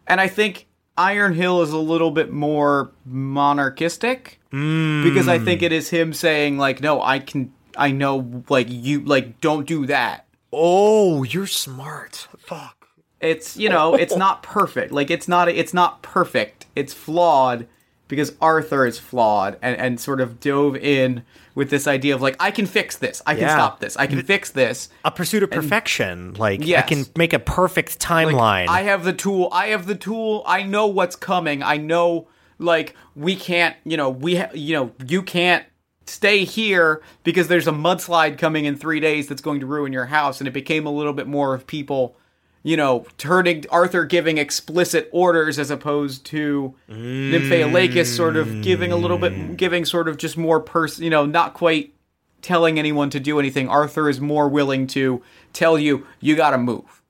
[0.06, 0.66] and i think
[0.96, 5.04] iron hill is a little bit more monarchistic mm.
[5.04, 9.00] because i think it is him saying like no i can i know like you
[9.00, 12.26] like don't do that Oh, you're smart.
[12.38, 12.88] Fuck.
[13.20, 17.66] it's you know it's not perfect like it's not it's not perfect it's flawed
[18.08, 21.22] because arthur is flawed and and sort of dove in
[21.54, 23.54] with this idea of like i can fix this i can Yeah.
[23.54, 26.34] stop this i can fix this A pursuit of perfection.
[26.34, 28.66] Like, I can make a perfect timeline.
[28.68, 29.48] I have the tool.
[29.52, 30.42] I have the tool.
[30.46, 31.62] I know what's coming.
[31.62, 32.26] I know
[32.58, 35.64] like we can't, you know, we ha- you know, you can't
[36.06, 40.06] stay here because there's a mudslide coming in 3 days that's going to ruin your
[40.06, 40.40] house.
[40.40, 42.16] And it became a little bit more of people
[42.62, 48.96] you know, turning Arthur giving explicit orders as opposed to Nymphaeolacus sort of giving a
[48.96, 49.56] little bit, mm.
[49.56, 51.94] giving sort of just more person, you know, not quite
[52.42, 53.68] telling anyone to do anything.
[53.68, 57.02] Arthur is more willing to tell you, you gotta move.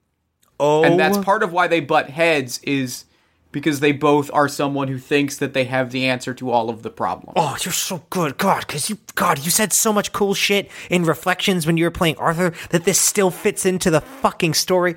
[0.60, 1.22] Oh, and that's oh.
[1.22, 3.06] part of why they butt heads is
[3.52, 6.82] because they both are someone who thinks that they have the answer to all of
[6.82, 7.34] the problems.
[7.36, 11.04] Oh, you're so good, God, because you, God, you said so much cool shit in
[11.04, 14.96] Reflections when you were playing Arthur that this still fits into the fucking story.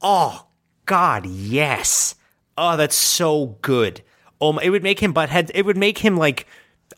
[0.00, 0.46] Oh,
[0.86, 2.16] God, yes.
[2.58, 4.02] Oh, that's so good.
[4.40, 5.50] Oh, my, it would make him butthead.
[5.54, 6.46] It would make him like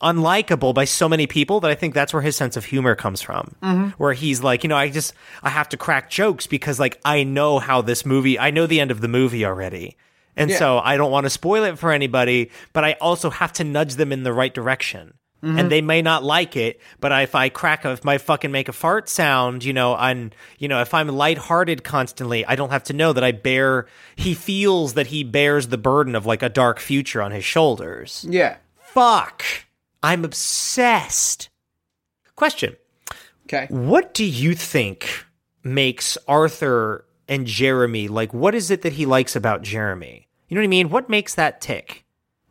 [0.01, 3.21] unlikable by so many people that I think that's where his sense of humor comes
[3.21, 3.55] from.
[3.63, 3.89] Mm-hmm.
[3.91, 5.13] Where he's like, you know, I just
[5.43, 8.81] I have to crack jokes because like I know how this movie, I know the
[8.81, 9.97] end of the movie already.
[10.37, 10.59] And Yeah.
[10.59, 13.95] so I don't want to spoil it for anybody, but I also have to nudge
[13.95, 15.15] them in the right direction.
[15.43, 15.59] Mm-hmm.
[15.59, 18.71] And they may not like it, but if I crack, a, if I fucking make
[18.71, 22.85] a fart sound, you know, I'm, you know, if I'm lighthearted constantly, I don't have
[22.85, 23.87] to know that I bear.
[24.17, 28.25] He feels that he bears the burden of like a dark future on his shoulders.
[28.27, 28.57] Yeah.
[28.79, 29.45] Fuck,
[30.03, 31.51] I'm obsessed.
[32.37, 32.77] Question:
[33.47, 33.67] Okay.
[33.69, 35.27] What do you think
[35.63, 38.33] makes Arthur and Jeremy like?
[38.33, 40.24] What is it that he likes about Jeremy?
[40.49, 40.91] You know what I mean?
[40.91, 42.05] What makes that tick?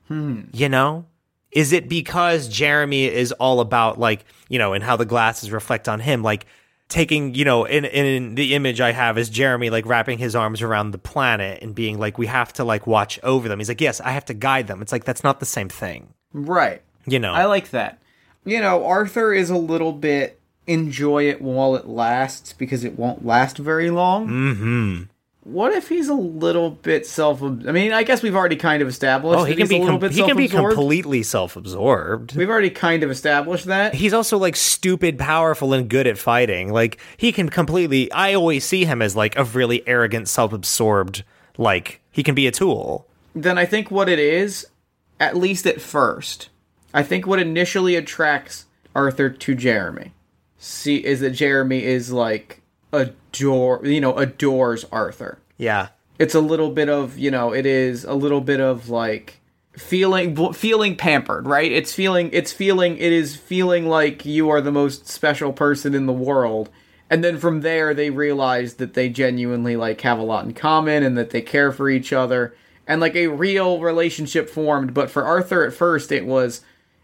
[0.07, 0.41] Hmm.
[0.51, 1.05] You know,
[1.51, 5.87] is it because Jeremy is all about like you know, and how the glasses reflect
[5.87, 6.45] on him, like
[6.89, 10.61] taking you know, in in the image I have is Jeremy like wrapping his arms
[10.61, 13.59] around the planet and being like, we have to like watch over them.
[13.59, 14.81] He's like, yes, I have to guide them.
[14.81, 16.13] It's like that's not the same thing.
[16.33, 16.81] Right.
[17.05, 17.99] You know, I like that.
[18.45, 23.25] You know, Arthur is a little bit enjoy it while it lasts because it won't
[23.25, 24.27] last very long.
[24.27, 25.03] Mm-hmm.
[25.45, 27.43] What if he's a little bit self?
[27.43, 29.39] I mean, I guess we've already kind of established.
[29.39, 32.35] oh, he that can he's be a little com- bit he can be completely self-absorbed.
[32.35, 33.93] We've already kind of established that.
[33.93, 38.63] he's also like stupid powerful and good at fighting like he can completely i always
[38.63, 41.23] see him as like a really arrogant self-absorbed
[41.57, 44.67] like he can be a tool then I think what it is,
[45.19, 46.49] at least at first,
[46.93, 50.11] I think what initially attracts Arthur to Jeremy,
[50.59, 52.61] see, is that Jeremy is like
[52.93, 55.39] adore, you know, adores Arthur.
[55.57, 59.41] yeah It's a little bit of, you know, it is a little bit of like
[59.75, 61.71] feeling feeling pampered, right?
[61.71, 66.05] It's feeling it's feeling it is feeling like you are the most special person in
[66.05, 66.69] the world.
[67.09, 71.03] And then from there they realize that they genuinely like have a lot in common
[71.03, 75.23] and that they care for each other and like a real relationship formed, but for
[75.23, 76.61] Arthur at first it was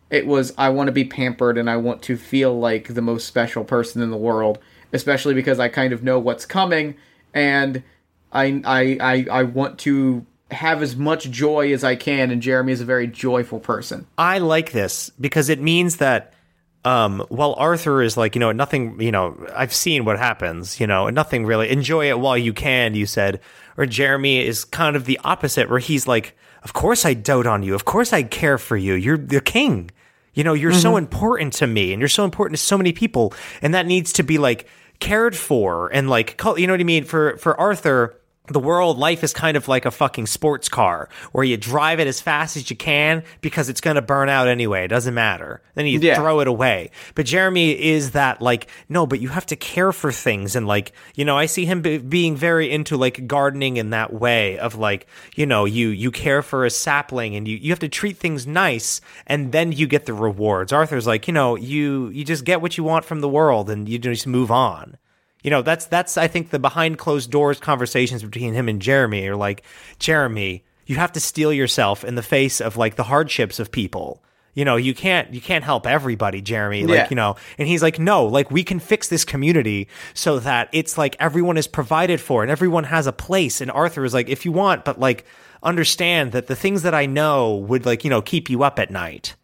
[0.09, 3.27] it was I want to be pampered and I want to feel like the most
[3.27, 4.59] special person in the world,
[4.93, 6.95] especially because I kind of know what's coming
[7.33, 7.83] and
[8.31, 12.71] I I I, I want to have as much joy as I can and Jeremy
[12.71, 14.07] is a very joyful person.
[14.17, 16.33] i like this because it means that
[16.85, 20.87] um while arthur is like you know nothing you know i've seen what happens you
[20.87, 23.39] know nothing really enjoy it while you can you said.
[23.77, 27.63] Or jeremy is kind of the opposite where he's like of course i dote on
[27.63, 27.75] you.
[27.75, 28.93] Of course i care for you.
[28.95, 29.91] You're the king
[30.39, 30.99] you know you're so mm-hmm.
[30.99, 34.23] important to me and you're so important to so many people and that needs to
[34.23, 34.69] be like
[35.01, 37.03] cared for and like you know what i mean?
[37.03, 38.17] For for arthur
[38.49, 42.07] the world life is kind of like a fucking sports car where you drive it
[42.07, 44.83] as fast as you can because it's going to burn out anyway.
[44.85, 45.61] It doesn't matter.
[45.75, 46.15] Then you Yeah.
[46.15, 46.91] throw it away.
[47.15, 50.91] But jeremy is that like no but you have to care for things and like
[51.15, 54.75] you know i see him be- being very into like gardening in that way of
[54.75, 58.17] like you know you you care for a sapling and you you have to treat
[58.17, 60.73] things nice and then you get the rewards.
[60.73, 63.87] Arthur's like you know you you just get what you want from the world and
[63.87, 64.97] you just move on
[65.43, 69.27] you know, that's that's I think the behind closed doors conversations between him and Jeremy
[69.27, 69.63] are like,
[69.99, 74.21] Jeremy, you have to steel yourself in the face of like the hardships of people.
[74.55, 76.85] You know, you can't you can't help everybody, Jeremy.
[76.85, 77.07] Like, Yeah.
[77.11, 80.97] you know, and he's like, no, like we can fix this community so that it's
[80.97, 83.61] like everyone is provided for and everyone has a place.
[83.61, 85.25] And Arthur is like, if you want, but like
[85.63, 88.89] understand that the things that I know would like, you know, keep you up at
[88.91, 89.35] night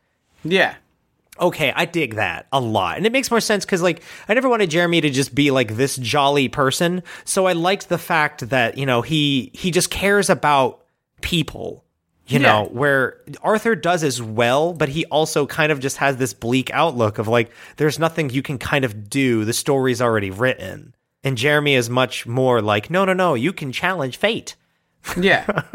[0.44, 0.76] Yeah.
[1.40, 2.98] Okay, I dig that a lot.
[2.98, 5.76] And it makes more sense because, like, I never wanted Jeremy to just be like
[5.76, 7.04] this jolly person.
[7.24, 10.84] So I liked the fact that, you know, he he just cares about
[11.22, 11.84] people.
[12.28, 12.48] You Yeah.
[12.48, 16.72] know, where Arthur does as well, but he also kind of just has this bleak
[16.74, 19.46] outlook of like, there's nothing you can kind of do.
[19.46, 20.96] The story's already written.
[21.24, 24.56] And Jeremy is much more like, no, no, no, you can challenge fate.
[25.16, 25.46] Yeah.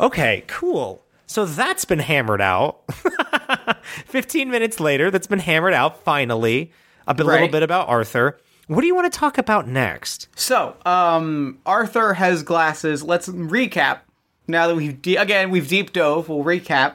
[0.00, 1.03] Okay, cool.
[1.26, 2.80] So that's been hammered out.
[4.06, 6.72] 15 minutes later, that's been hammered out finally.
[7.06, 8.38] A bit- little bit about Arthur.
[8.66, 10.28] What do you want to talk about next?
[10.36, 13.02] so, um Arthur has glasses.
[13.02, 14.00] Let's recap.
[14.48, 16.94] Now that we've de- again, we've deep dove, we'll recap.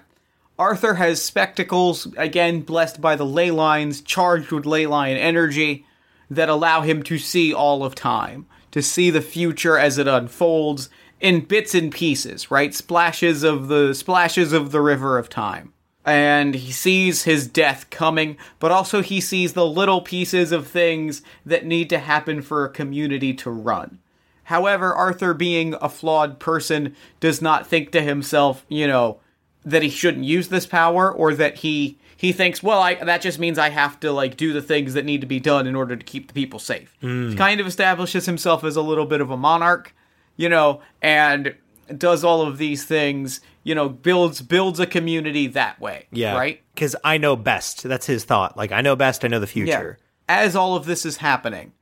[0.57, 5.85] Arthur has spectacles, again blessed by the ley lines, charged with ley line energy
[6.31, 10.89] that allow him to see all of time, to see the future as it unfolds
[11.19, 12.73] in bits and pieces, right?
[12.73, 15.73] Splashes of the splashes of the river of time.
[16.05, 21.21] And he sees his death coming, but also he sees the little pieces of things
[21.45, 23.99] that need to happen for a community to run.
[24.43, 29.19] However, Arthur, being a flawed person, does not think to himself, you know,
[29.63, 33.39] that he shouldn't use this power or that he he thinks, well, I, that just
[33.39, 35.95] means I have to like do the things that need to be done in order
[35.95, 36.97] to keep the people safe.
[36.99, 37.35] He hmm.
[37.35, 39.93] kind of establishes himself as a little bit of a monarch,
[40.39, 41.53] you know, and
[41.97, 46.07] does all of these things, you know, builds builds a community that way.
[46.11, 46.33] Yeah.
[46.33, 46.61] Right?
[46.73, 47.83] Because I know best.
[47.83, 48.55] That's his thought.
[48.55, 49.97] Like, I know best, I know the future.
[50.29, 51.73] As all of this is happening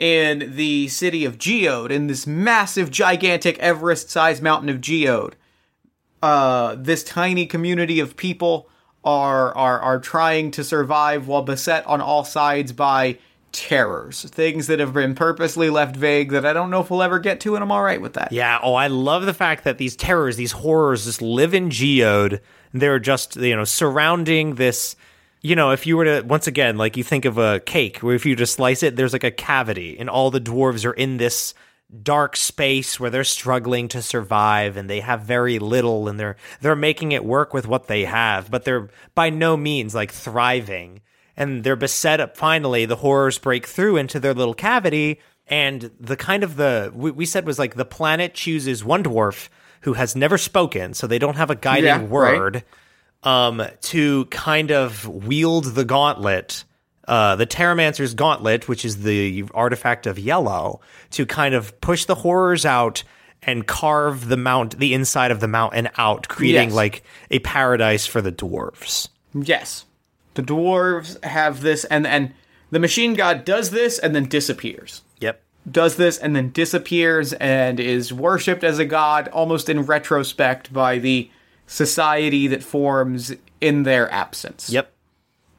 [0.00, 5.34] in the city of Geode, in this massive, gigantic Everest-sized mountain of Geode,
[6.20, 8.68] uh, this tiny community of people
[9.04, 13.18] are are are trying to survive while beset on all sides by
[13.52, 17.18] terrors, things that have been purposely left vague that I don't know if we'll ever
[17.18, 18.32] get to, and I'm all right with that.
[18.32, 18.58] Yeah.
[18.62, 22.40] Oh, I love the fact that these terrors, these horrors, just live in Geode.
[22.72, 24.96] They're just you know surrounding this.
[25.42, 28.14] You know, if you were to once again, like you think of a cake, where
[28.14, 31.16] if you just slice it, there's like a cavity, and all the dwarves are in
[31.16, 31.54] this
[32.02, 36.76] dark space where they're struggling to survive and they have very little and they're they're
[36.76, 41.00] making it work with what they have but they're by no means like thriving
[41.36, 46.16] and they're beset up finally the horrors break through into their little cavity and the
[46.16, 49.48] kind of the we, we said was like the planet chooses one dwarf
[49.82, 52.38] who has never spoken so they don't have a guiding Yeah, right.
[52.38, 52.64] word
[53.22, 56.64] um to kind of wield the gauntlet
[57.08, 60.80] uh, the Terramancer's Gauntlet, which is the artifact of yellow,
[61.12, 63.02] to kind of push the horrors out
[63.42, 66.72] and carve the mount, the inside of the mountain out, creating Yes.
[66.76, 69.08] like a paradise for the dwarves.
[69.34, 69.86] Yes.
[70.34, 72.32] The dwarves have this and and
[72.70, 75.02] the machine god does this and then disappears.
[75.20, 75.42] Yep.
[75.70, 80.98] Does this and then disappears and is worshipped as a god almost in retrospect by
[80.98, 81.30] the
[81.70, 84.70] society that forms in their absence.
[84.70, 84.92] Yep.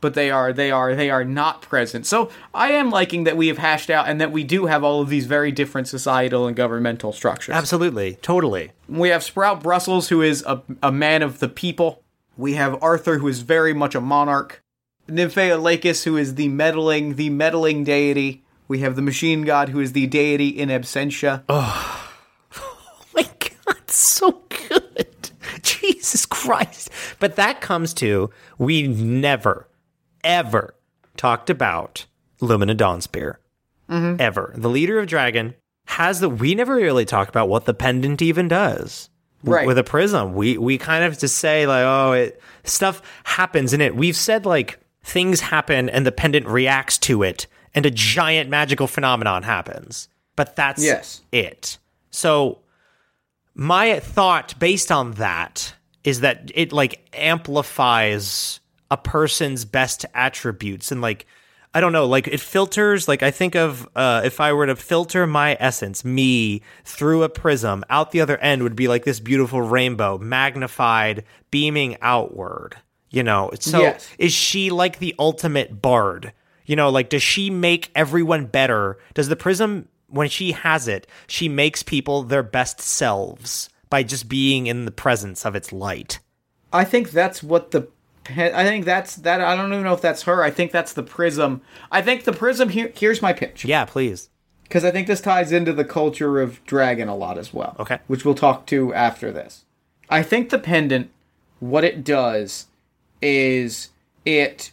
[0.01, 2.05] But they are they are they are not present.
[2.05, 5.01] So I am liking that we have hashed out and that we do have all
[5.01, 7.55] of these very different societal and governmental structures.
[7.55, 8.15] Absolutely.
[8.15, 8.71] Totally.
[8.89, 12.03] We have Sprout Brussels, who is a, a man of the people.
[12.35, 14.60] We have Arthur, who is very much a monarch.
[15.11, 18.43] Nymphea Lacus, who is the meddling, the meddling deity.
[18.67, 21.43] We have the machine god, who is the deity in absentia.
[22.53, 25.31] Oh my god, so good.
[25.63, 26.89] Jesus Christ.
[27.19, 29.67] But that comes to we never,
[30.23, 30.75] ever
[31.17, 32.05] talked about
[32.39, 33.35] Lumina Dawnspear.
[33.89, 34.21] Mm-hmm.
[34.21, 34.53] Ever.
[34.55, 35.55] The leader of Dragon
[35.87, 39.09] has the we never really talked about what the pendant even does.
[39.43, 39.67] Right.
[39.67, 40.33] With a prism.
[40.35, 43.95] We we kind of just say like, oh, it stuff happens in it.
[43.95, 48.87] We've said like things happen and the pendant reacts to it and a giant magical
[48.87, 50.07] phenomenon happens.
[50.35, 51.21] But that's Yes.
[51.31, 51.77] it.
[52.11, 52.59] So
[53.55, 58.59] my thought based on that is that it like amplifies
[58.89, 61.25] a person's best attributes and like
[61.73, 64.75] I don't know, like it filters like I think of uh if I were to
[64.75, 69.21] filter my essence, me through a prism, out the other end would be like this
[69.21, 72.75] beautiful rainbow, magnified, beaming outward.
[73.11, 73.51] You know.
[73.59, 74.07] So Yes.
[74.17, 76.33] is she like the ultimate bard?
[76.65, 78.97] You know, like does she make everyone better?
[79.13, 84.27] Does the prism when she has it, she makes people their best selves by just
[84.27, 86.19] being in the presence of its light.
[86.73, 87.87] I think that's what the.
[88.29, 89.41] I think that's that.
[89.41, 90.43] I don't even know if that's her.
[90.43, 91.61] I think that's the prism.
[91.91, 92.91] I think the prism here.
[92.95, 93.65] Here's my pitch.
[93.65, 94.29] Yeah, please.
[94.63, 97.75] because I think this ties into the culture of dragon a lot as well.
[97.79, 97.99] Okay.
[98.07, 99.65] Which we'll talk to after this.
[100.09, 101.09] I think the pendant,
[101.59, 102.67] what it does
[103.21, 103.89] is
[104.25, 104.71] it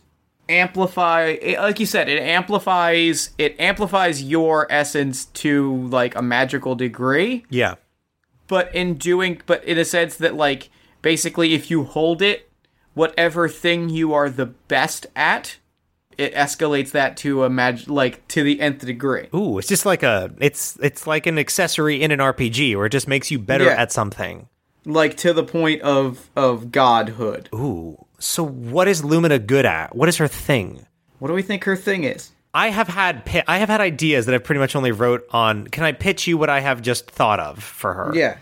[0.48, 6.74] amplify it, like you said it amplifies it amplifies your essence to like a magical
[6.74, 7.74] degree Yeah.
[8.46, 10.70] but in doing but in a sense that like
[11.02, 12.50] basically if you hold it
[12.94, 15.58] whatever thing you are the best at
[16.16, 20.02] it escalates that to a mag like to the nth degree Ooh, it's just like
[20.02, 23.64] a it's it's like an accessory in an RPG where it just makes you better
[23.64, 23.72] Yeah.
[23.82, 24.48] at something.
[24.86, 27.50] like to the point of of godhood.
[27.54, 28.04] Ooh.
[28.18, 29.94] So what is Lumina good at?
[29.94, 30.86] What is her thing?
[31.18, 32.30] What do we think her thing is?
[32.54, 35.66] I have had pi- I have had ideas that I pretty much only wrote on.
[35.68, 38.12] Can I pitch you what I have just thought of for her?
[38.14, 38.38] Yeah.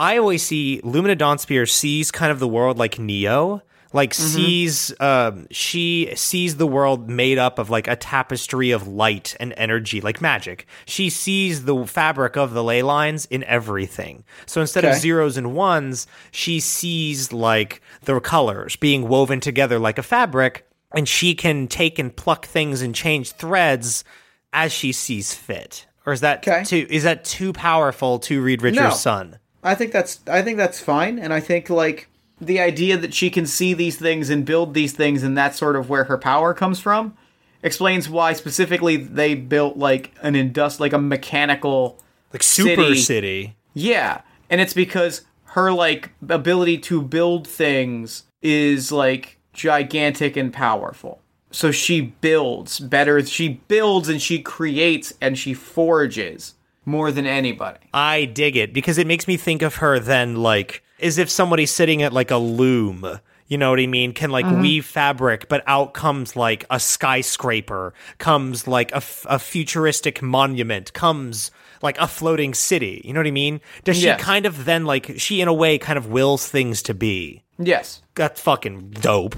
[0.00, 3.62] I always see Lumina Dawnspear sees kind of the world like Neo,
[3.92, 9.34] like sees um, she sees the world made up of like a tapestry of light
[9.40, 10.66] and energy, like magic.
[10.86, 14.24] She sees the fabric of the ley lines in everything.
[14.46, 19.98] So instead of zeros and ones, she sees like the colors being woven together like
[19.98, 24.04] a fabric, and she can take and pluck things and change threads
[24.52, 25.86] as she sees fit.
[26.06, 26.64] Or is that Okay.
[26.64, 28.90] too is that too powerful to read Richards' No.
[28.90, 29.38] son?
[29.62, 32.08] I think that's I think that's fine, and I think like
[32.40, 35.76] the idea that she can see these things and build these things, and that's sort
[35.76, 37.16] of where her power comes from,
[37.62, 41.98] explains why specifically they built like an indust like a mechanical
[42.32, 43.00] like super city.
[43.00, 43.56] city.
[43.74, 51.20] Yeah, and it's because her like ability to build things is like gigantic and powerful.
[51.50, 53.24] So she builds better.
[53.24, 57.80] She builds and she creates and she forges more than anybody.
[57.94, 61.70] I dig it because it makes me think of her then like as if somebody's
[61.70, 63.20] sitting at like a loom.
[63.46, 64.12] You know what I mean?
[64.12, 69.38] Can like weave fabric, but out comes like a skyscraper, comes like a, f- a
[69.38, 73.00] futuristic monument, comes like a floating city.
[73.04, 73.60] You know what I mean?
[73.84, 74.20] Does she Yes.
[74.20, 77.42] kind of then like she in a way kind of wills things to be?
[77.58, 78.02] Yes.
[78.14, 79.36] That's fucking dope.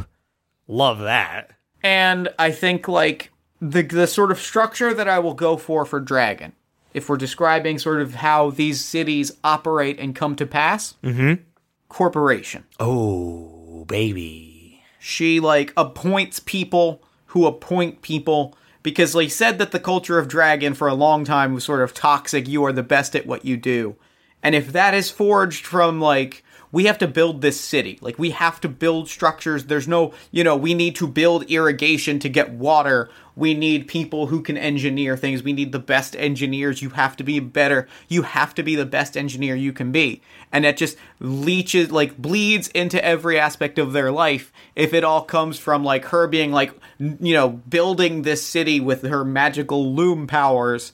[0.67, 1.51] Love that.
[1.83, 3.31] And I think like
[3.61, 6.53] the the sort of structure that I will go for for Dragon,
[6.95, 11.43] if we're describing sort of how these cities operate and come to pass, mm-hmm.
[11.91, 12.65] Corporation.
[12.79, 14.83] Oh, baby.
[14.99, 20.73] She like appoints people who appoint people because they said that the culture of Dragon
[20.73, 22.49] for a long time was sort of toxic.
[22.49, 23.97] You are the best at what you do,
[24.43, 27.99] and if that is forged from like we have to build this city.
[28.01, 29.65] Like we have to build structures.
[29.65, 33.11] There's no, you know, we need to build irrigation to get water.
[33.35, 35.43] We need people who can engineer things.
[35.43, 36.83] We need the best engineers.
[36.83, 37.89] You have to be better.
[38.09, 40.23] You have to be the best engineer you can be.
[40.53, 44.53] And that just leeches, like bleeds into every aspect of their life.
[44.77, 49.03] If it all comes from like her being like, you know, building this city with
[49.03, 50.93] her magical loom powers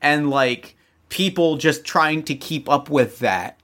[0.00, 0.76] and like
[1.10, 3.60] people just trying to keep up with that.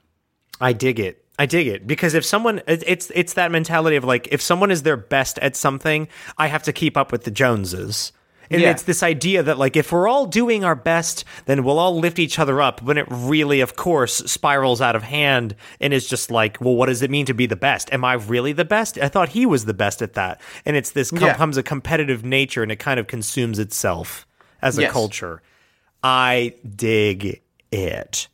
[0.60, 1.24] I dig it.
[1.38, 4.82] I dig it because if someone it's it's that mentality of like if someone is
[4.82, 8.12] their best at something, I have to keep up with the Joneses.
[8.50, 8.70] And Yeah.
[8.70, 12.18] it's this idea that like if we're all doing our best, then we'll all lift
[12.18, 12.80] each other up.
[12.82, 16.86] When it really, of course, spirals out of hand and is just like, well, what
[16.86, 17.92] does it mean to be the best?
[17.92, 18.96] Am I really the best?
[18.98, 20.40] I thought he was the best at that.
[20.64, 21.34] And it's this Yeah.
[21.34, 24.26] comes a competitive nature and it kind of consumes itself
[24.62, 24.92] as a Yes.
[24.92, 25.42] culture.
[26.02, 28.28] I dig it.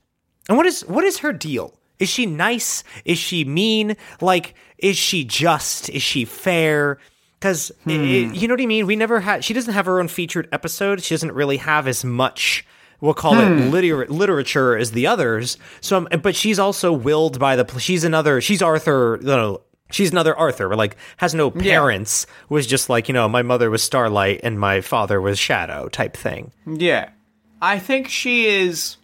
[0.48, 1.76] And what is what is her deal?
[1.98, 2.82] Is she nice?
[3.04, 3.96] Is she mean?
[4.20, 5.88] Like, is she just?
[5.90, 6.98] Is she fair?
[7.38, 8.86] Because you know what I mean.
[8.86, 9.44] We never had.
[9.44, 11.02] She doesn't have her own featured episode.
[11.02, 12.66] She doesn't really have as much.
[13.00, 15.58] We'll call it liter- literature as the others.
[15.82, 17.78] So, um, but she's also willed by the.
[17.78, 18.40] She's another.
[18.40, 19.18] She's Arthur.
[19.20, 20.74] You know, she's another Arthur.
[20.74, 22.26] Like, has no parents.
[22.48, 26.16] Was just like you know, my mother was Starlight and my father was Shadow type
[26.16, 26.50] thing.
[26.66, 27.10] Yeah.
[27.60, 28.96] I think she is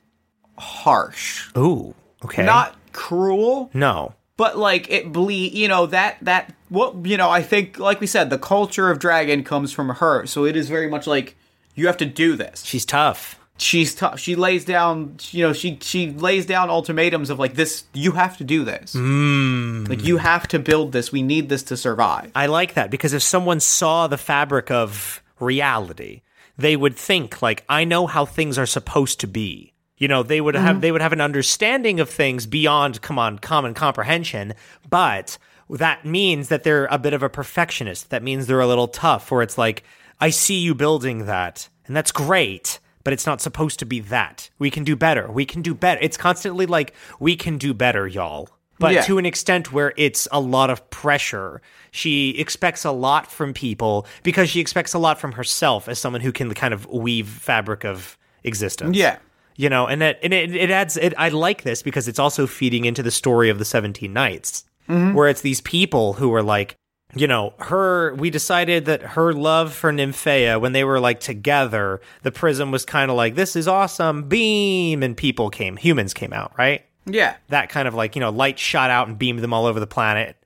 [0.59, 1.51] harsh.
[1.59, 1.95] Ooh.
[2.25, 2.45] Okay.
[2.45, 4.15] Not cruel, no.
[4.37, 8.07] but like it bleed, you know, that that what you know, I think like we
[8.07, 10.27] said, the culture of dragon comes from her.
[10.27, 11.37] So it is very much like
[11.75, 12.65] you have to do this.
[12.65, 13.39] She's tough.
[13.57, 14.19] She's tough.
[14.19, 18.39] She lays down, you know, she she lays down ultimatums of like this you have
[18.39, 18.95] to do this.
[18.95, 19.87] Mm.
[19.89, 21.13] Like you have to build this.
[21.13, 22.33] We need this to survive.
[22.35, 26.23] I like that because if someone saw the fabric of reality,
[26.57, 29.70] they would think like I know how things are supposed to be.
[30.01, 30.81] You know, they would have mm-hmm.
[30.81, 34.55] they would have an understanding of things beyond come on common comprehension,
[34.89, 35.39] but
[35.69, 38.11] that means that they're a bit of a perfectionist.
[38.11, 39.85] That means they're a little tough where it's like
[40.21, 44.51] I see you building that and that's great, but it's not supposed to be that.
[44.59, 45.31] We can do better.
[45.31, 46.01] We can do better.
[46.03, 48.49] It's constantly like we can do better, y'all
[48.81, 49.03] but Yeah.
[49.03, 51.61] to an extent where it's a lot of pressure.
[51.93, 56.23] She expects a lot from people because she expects a lot from herself as someone
[56.23, 58.97] who can kind of weave fabric of existence.
[58.97, 59.19] Yeah.
[59.61, 62.47] You know, and it, and it, it adds, it, I like this because it's also
[62.47, 65.13] feeding into the story of the 17 Knights, mm-hmm.
[65.13, 66.77] where it's these people who are like,
[67.15, 72.01] you know, her, we decided that her love for Nymphea, when they were like together,
[72.23, 76.33] the prism was kind of like, this is awesome, beam, and people came, humans came
[76.33, 76.87] out, right?
[77.07, 77.37] Yeah.
[77.49, 79.87] that kind of like you know light shot out and beamed them all over the
[79.87, 80.37] planet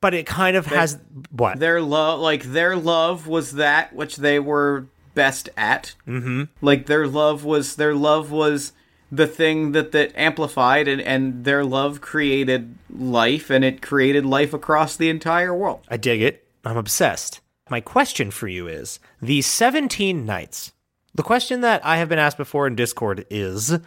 [0.00, 0.98] but it kind of has
[1.30, 5.94] what Their love like their love was that which they were best at.
[6.06, 6.44] Mm-hmm.
[6.60, 8.72] Like their love was their love was
[9.16, 14.52] the thing that that amplified and and their love created life and it created life
[14.52, 15.80] across the entire world.
[15.88, 17.40] i dig it i'm obsessed
[17.70, 20.72] my question for you is the 17 knights
[21.14, 23.78] the question that i have been asked before in discord is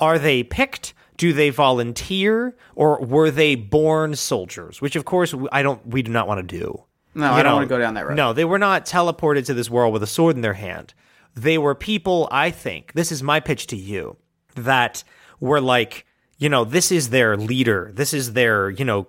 [0.00, 5.62] are they picked do they volunteer or were they born soldiers which of course i
[5.62, 6.82] don't we do not want to do
[7.14, 8.16] No, I don't know, want to go down that road.
[8.16, 10.94] No, they were not teleported to this world with a sword in their hand.
[11.34, 14.16] They were people, I think, this is my pitch to you,
[14.54, 15.04] that
[15.40, 16.06] were like,
[16.38, 17.90] you know, this is their leader.
[17.94, 19.06] This is their, you know,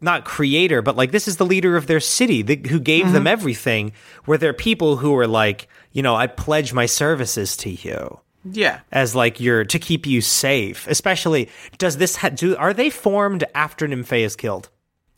[0.00, 3.22] not creator, but like this is the leader of their city the, who gave them
[3.22, 3.26] mm-hmm.
[3.28, 3.92] everything.
[4.24, 8.20] Where there are people who are like, you know, I pledge my services to you
[8.44, 8.80] Yeah.
[8.90, 10.86] as like your to keep you safe.
[10.88, 12.56] Especially, does this ha- do?
[12.56, 14.68] Are they formed after Nymphaea is killed?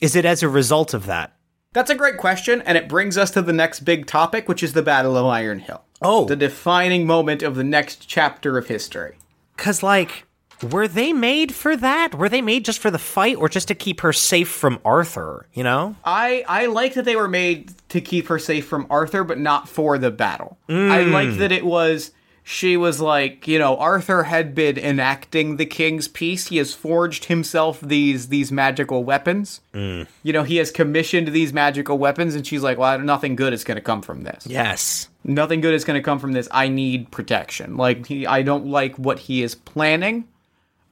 [0.01, 1.36] Is it as a result of that?
[1.72, 4.72] That's a great question, and it brings us to the next big topic, which is
[4.72, 5.84] the Battle of Iron Hill.
[6.02, 6.24] Oh.
[6.24, 9.18] The defining moment of the next chapter of history.
[9.56, 10.26] Cause like
[10.62, 12.14] were they made for that?
[12.14, 15.46] Were they made just for the fight or just to keep her safe from Arthur,
[15.54, 15.96] you know?
[16.04, 19.68] I I like that they were made to keep her safe from Arthur, but not
[19.68, 20.58] for the battle.
[20.68, 21.38] I like mm.
[21.38, 22.10] that it was
[22.43, 26.47] she was like, you know, Arthur had been enacting the king's peace.
[26.49, 29.61] He has forged himself these these magical weapons.
[29.74, 30.07] Mm.
[30.22, 33.64] You know, he has commissioned these magical weapons, and she's like, well, nothing good is
[33.64, 34.47] going to come from this.
[34.47, 35.09] Yes.
[35.22, 36.49] Nothing good is going to come from this.
[36.51, 37.76] I need protection.
[37.76, 40.26] Like he, I don't like what he is planning.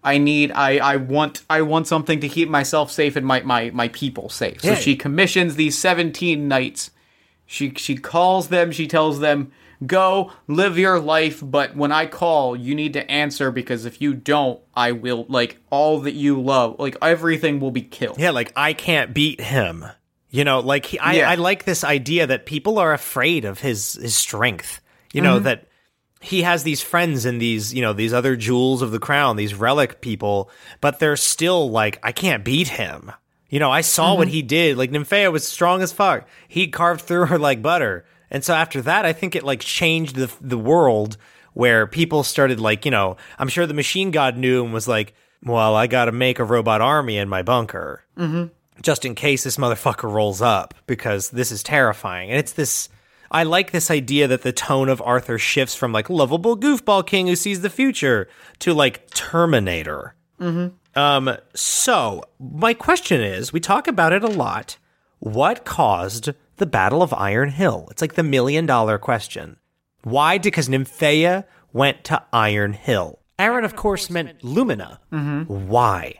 [0.05, 3.71] I need I I want I want something to keep myself safe and my my
[3.71, 4.61] my people safe.
[4.61, 6.91] So she commissions these 17 knights.
[7.47, 9.51] She she calls them, she tells them,
[9.87, 14.14] "Go, live your life, but when I call, you need to answer because if you
[14.14, 18.53] don't, I will like all that you love, like everything will be killed." Yeah, like
[18.57, 19.85] I can't beat him.
[20.31, 21.31] You know, like he, I, Yeah.
[21.31, 24.81] I like this idea that people are afraid of his his strength.
[25.12, 25.45] You know mm-hmm.
[25.45, 25.68] that
[26.20, 29.55] he has these friends and these you know these other jewels of the crown, these
[29.55, 30.51] relic people,
[30.81, 33.12] but they're still like I can't beat him.
[33.49, 34.35] You know, I saw what mm-hmm.
[34.35, 34.76] he did.
[34.76, 36.29] Like Nymphaea was strong as fuck.
[36.47, 38.05] He carved through her like butter.
[38.31, 41.16] And so after that, I think it like changed the the world
[41.55, 45.14] where people started like, you know, I'm sure the machine god knew and was like,
[45.43, 48.05] well, I got to make a robot army in my bunker
[48.83, 52.31] just in case this motherfucker rolls up because this is terrifying.
[52.31, 52.89] And it's this
[53.31, 57.26] I like this idea that the tone of Arthur shifts from like lovable goofball king
[57.26, 58.29] who sees the future
[58.61, 60.14] to like Terminator.
[60.41, 60.99] Mm-hmm.
[60.99, 64.79] Um so my question is, we talk about it a lot.
[65.19, 67.89] What caused the Battle of Iron Hill?
[67.91, 69.57] It's like the million dollar question.
[70.03, 70.39] Why?
[70.39, 73.19] Because Nymphaea went to Iron Hill.
[73.39, 75.01] Aaron, of course, meant Lumina.
[75.12, 75.69] Mm-hmm.
[75.69, 76.14] Why?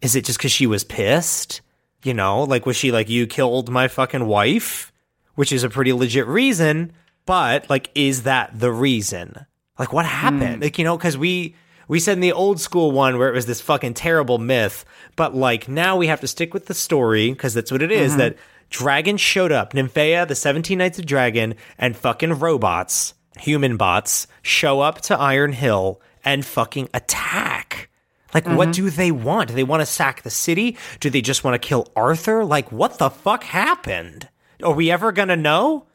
[0.00, 1.60] Is it just because she was pissed?
[2.04, 4.92] You know, like, was she like, you killed my fucking wife?
[5.34, 6.92] Which is a pretty legit reason,
[7.26, 9.46] but, like, is that the reason?
[9.78, 10.60] Like, what happened?
[10.60, 10.62] Mm.
[10.62, 11.54] Like, you know, because we.
[11.88, 14.84] We said in the old school one where it was this fucking terrible myth,
[15.16, 18.10] but like now we have to stick with the story because that's what it is,
[18.12, 18.18] mm-hmm.
[18.18, 18.36] that
[18.70, 19.72] dragons showed up.
[19.72, 25.52] Nymphaea, the 17 Knights of Dragon, and fucking robots, human bots, show up to Iron
[25.52, 27.88] Hill and fucking attack.
[28.34, 28.72] Like, what mm-hmm.
[28.72, 29.48] do they want?
[29.48, 30.76] Do they want to sack the city?
[31.00, 32.44] Do they just want to kill Arthur?
[32.44, 34.28] Like, what the fuck happened?
[34.62, 35.86] Are we ever gonna know?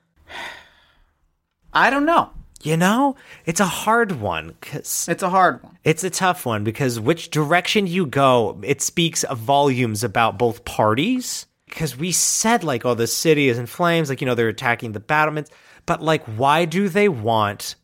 [1.74, 2.32] I don't know.
[2.64, 5.78] You know, it's a hard one because It's a hard one.
[5.84, 11.46] it's a tough one because which direction you go, it speaks volumes about both parties.
[11.68, 14.92] Because we said, like, oh, the city is in flames, like, you know, they're attacking
[14.92, 15.50] the battlements.
[15.88, 17.76] But, like, why do they want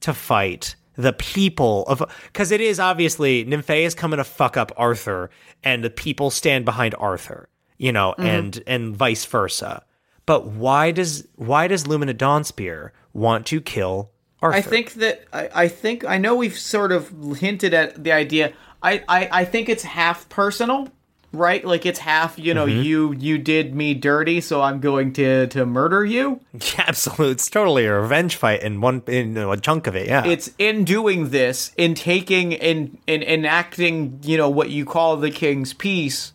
[0.00, 2.02] to fight the people of.
[2.24, 5.30] Because it is obviously, Nymphaea is coming to fuck up Arthur,
[5.62, 8.26] and the people stand behind Arthur, you know, mm-hmm.
[8.26, 9.84] and and vice versa.
[10.24, 14.10] But why does why does Lumina Dawnspear want to kill
[14.54, 18.52] I think that I, I think I know we've sort of hinted at the idea.
[18.82, 20.88] I, I, I think it's half personal,
[21.32, 21.64] right?
[21.64, 22.82] Like it's half, you know, mm-hmm.
[22.82, 26.40] you you did me dirty, so I'm going to to murder you.
[26.52, 27.32] Yeah, absolutely.
[27.32, 30.08] It's totally a revenge fight in one in a chunk of it.
[30.08, 35.16] Yeah, It's in doing this, in taking in in enacting, you know, what you call
[35.16, 36.32] the king's peace,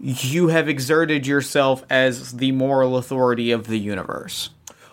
[0.00, 4.50] you have exerted yourself as the moral authority of the universe.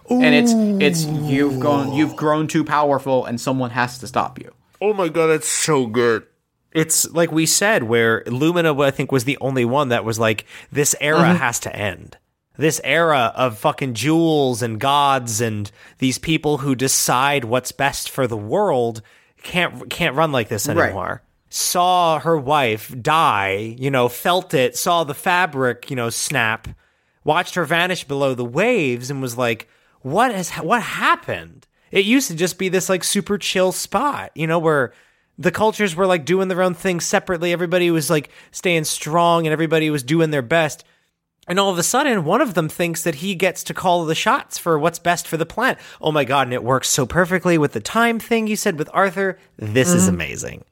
[0.09, 4.53] And it's it's you've gone you've grown too powerful and someone has to stop you.
[4.81, 6.25] Oh my god, that's so good.
[6.73, 10.45] It's like we said, where Lumina, I think, was the only one that was like,
[10.71, 11.37] this era mm-hmm.
[11.37, 12.17] has to end.
[12.57, 18.27] This era of fucking jewels and gods and these people who decide what's best for
[18.27, 19.01] the world
[19.41, 20.85] can't can't run like this Right.
[20.85, 21.21] anymore.
[21.49, 26.67] Saw her wife die, you know, felt it, saw the fabric, you know, snap,
[27.23, 29.67] watched her vanish below the waves, and was like,
[30.03, 34.47] "What has what happened?" It used to just be this like super chill spot, you
[34.47, 34.93] know, where
[35.37, 37.51] the cultures were like doing their own thing separately.
[37.51, 40.83] Everybody was like staying strong, and everybody was doing their best.
[41.45, 44.15] And all of a sudden, one of them thinks that he gets to call the
[44.15, 45.77] shots for what's best for the planet.
[46.01, 46.47] Oh my god!
[46.47, 49.37] And it works so perfectly with the time thing you said with Arthur.
[49.57, 50.15] This is mm-hmm.
[50.15, 50.63] amazing.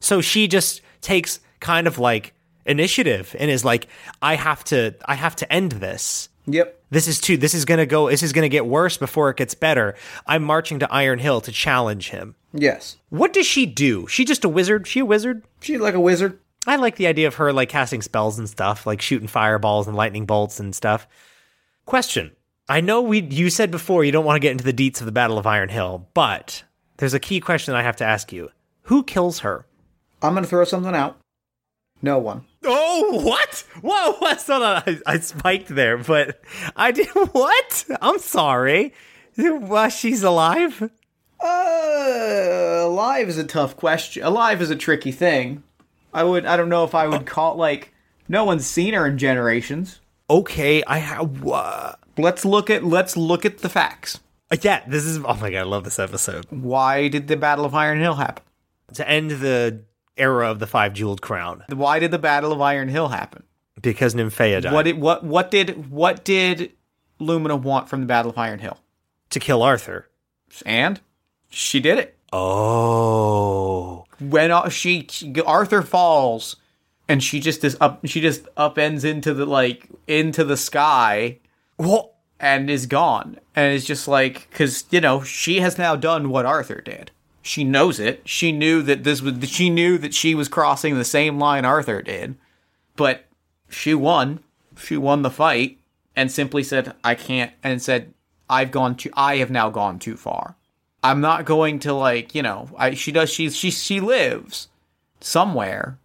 [0.00, 2.34] So she just takes kind of like
[2.66, 3.88] initiative and is like,
[4.22, 6.28] I have to, I have to end this.
[6.46, 6.78] Yep.
[6.94, 9.52] This is too, this is gonna go, this is gonna get worse before it gets
[9.52, 9.96] better.
[10.28, 12.36] I'm marching to Iron Hill to challenge him.
[12.52, 12.98] Yes.
[13.08, 14.06] What does she do?
[14.06, 14.86] She just a wizard?
[14.86, 15.42] She a wizard?
[15.60, 16.38] She like a wizard.
[16.68, 19.96] I like the idea of her like casting spells and stuff, like shooting fireballs and
[19.96, 21.08] lightning bolts and stuff.
[21.84, 22.30] Question.
[22.68, 25.06] I know we you said before you don't want to get into the deets of
[25.06, 26.62] the Battle of Iron Hill, but
[26.98, 28.50] there's a key question I have to ask you.
[28.82, 29.66] Who kills her?
[30.22, 31.18] I'm gonna throw something out.
[32.02, 32.44] No one.
[32.66, 33.64] Oh, what?
[33.82, 34.62] Whoa, what's on?
[34.62, 36.40] I, I spiked there, but
[36.76, 37.84] I did what?
[38.00, 38.92] I'm sorry.
[39.36, 40.90] Well, she's alive.
[41.40, 44.22] Uh, alive is a tough question.
[44.22, 45.62] Alive is a tricky thing.
[46.12, 46.46] I would.
[46.46, 47.92] I don't know if I would call like.
[48.28, 50.00] No one's seen her in generations.
[50.30, 51.46] Okay, I have.
[51.46, 52.84] Uh, Let's look at.
[52.84, 54.20] Let's look at the facts.
[54.62, 55.18] yeah, this is.
[55.18, 56.46] Oh my god, I love this episode.
[56.50, 58.44] Why did the Battle of Iron Hill happen?
[58.94, 59.82] To end the
[60.16, 63.42] era of the five jeweled crown, Why did the Battle of Iron Hill happen?
[63.80, 64.72] because Nymphaea died.
[64.72, 66.72] What did what what did what did
[67.18, 68.78] Lumina want from the Battle of Iron Hill?
[69.30, 70.08] to kill Arthur.
[70.64, 71.00] And
[71.50, 72.16] she did it.
[72.32, 74.04] Oh.
[74.20, 75.08] When uh, she,
[75.44, 76.56] Arthur falls,
[77.08, 78.06] and she just is up.
[78.06, 81.38] She just upends into the like into the sky
[81.78, 83.38] Well, and is gone.
[83.56, 87.10] And it's just like because you know she has now done what Arthur did.
[87.46, 88.22] She knows it.
[88.24, 89.50] She knew that this was.
[89.50, 92.36] She knew that she was crossing the same line Arthur did,
[92.96, 93.26] but
[93.68, 94.40] she won.
[94.78, 95.78] She won the fight
[96.16, 98.14] and simply said, "I can't," and said,
[98.48, 99.10] "I've gone too.
[99.12, 100.56] I have now gone too far.
[101.02, 102.70] I'm not going to like you know.
[102.78, 103.30] I she does.
[103.30, 104.68] She she she lives
[105.20, 105.98] somewhere.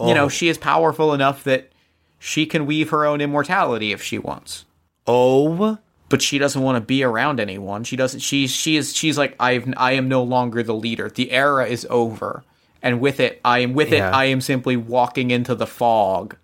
[0.00, 0.28] You know, oh.
[0.28, 1.70] she is powerful enough that
[2.18, 4.64] she can weave her own immortality if she wants."
[5.06, 5.78] oh.
[6.10, 7.84] But she doesn't want to be around anyone.
[7.84, 8.20] She doesn't.
[8.20, 11.08] She's she is she's like I've I am no longer the leader.
[11.08, 12.44] The era is over,
[12.82, 14.08] and with it, I am with Yeah.
[14.10, 14.12] it.
[14.12, 16.36] I am simply walking into the fog,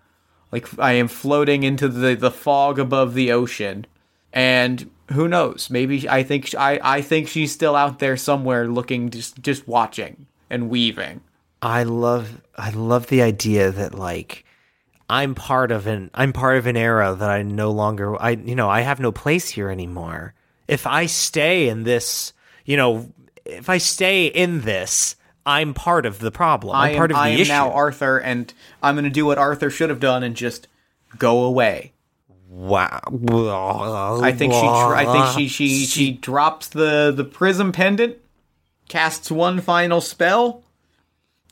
[0.51, 3.85] like I am floating into the the fog above the ocean,
[4.33, 5.69] and who knows?
[5.69, 10.25] Maybe I think I I think she's still out there somewhere, looking just just watching
[10.49, 11.21] and weaving.
[11.61, 14.45] I love I love the idea that like
[15.09, 18.55] I'm part of an I'm part of an era that I no longer I you
[18.55, 20.33] know I have no place here anymore.
[20.67, 22.33] If I stay in this,
[22.65, 23.09] you know,
[23.45, 26.75] if I stay in this, I'm part of the problem.
[26.75, 27.49] I'm am, part of the I am issue.
[27.49, 28.53] now Arthur, and
[28.83, 30.67] I'm going to do what Arthur should have done and just
[31.17, 31.93] go away.
[32.49, 34.19] wow.
[34.21, 34.59] I think she.
[34.59, 35.47] I think she.
[35.47, 35.85] She.
[35.85, 38.17] She drops the the prism pendant,
[38.89, 40.63] casts one final spell,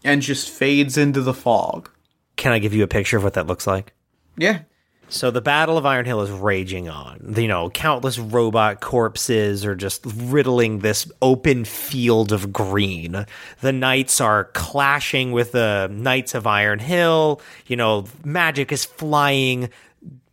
[0.04, 1.90] and just fades into the fog.
[2.36, 3.94] Can I give you a picture of what that looks like?
[4.38, 4.60] Yeah.
[5.08, 7.36] So the Battle of Iron Hill is raging on.
[7.38, 13.26] You know, countless robot corpses are just riddling this open field of green.
[13.62, 17.40] The knights are clashing with the knights of Iron Hill.
[17.68, 19.70] You know, magic is flying,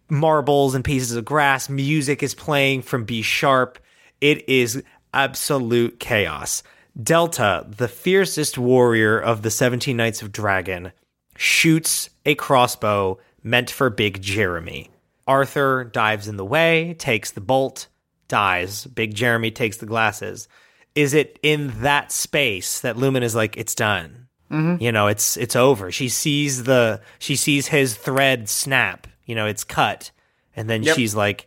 [0.08, 1.68] marbles and pieces of grass.
[1.68, 3.78] Music is playing from B sharp.
[4.22, 4.82] It is
[5.12, 6.62] absolute chaos.
[7.00, 10.92] Delta, the fiercest warrior of the 17 Knights of Dragon,
[11.36, 14.90] shoots a crossbow meant for Big Jeremy.
[15.26, 17.88] Arthur dives in the way, takes the bolt,
[18.28, 18.86] dies.
[18.86, 20.48] Big Jeremy takes the glasses.
[20.94, 24.28] Is it in that space that Lumen is like, it's done?
[24.50, 24.82] Mm-hmm.
[24.82, 25.90] You know, it's it's over.
[25.90, 29.06] She sees the she sees his thread snap.
[29.24, 30.10] You know, it's cut,
[30.54, 30.94] and then Yep.
[30.96, 31.46] she's like,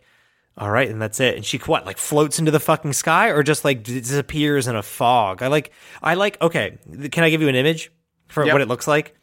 [0.58, 1.36] "All right," and that's it.
[1.36, 4.82] And she what like floats into the fucking sky, or just like disappears in a
[4.82, 5.40] fog.
[5.40, 5.70] I like
[6.02, 6.36] I like.
[6.42, 6.78] Okay,
[7.12, 7.92] can I give you an image
[8.26, 8.52] for Yep.
[8.54, 9.15] what it looks like?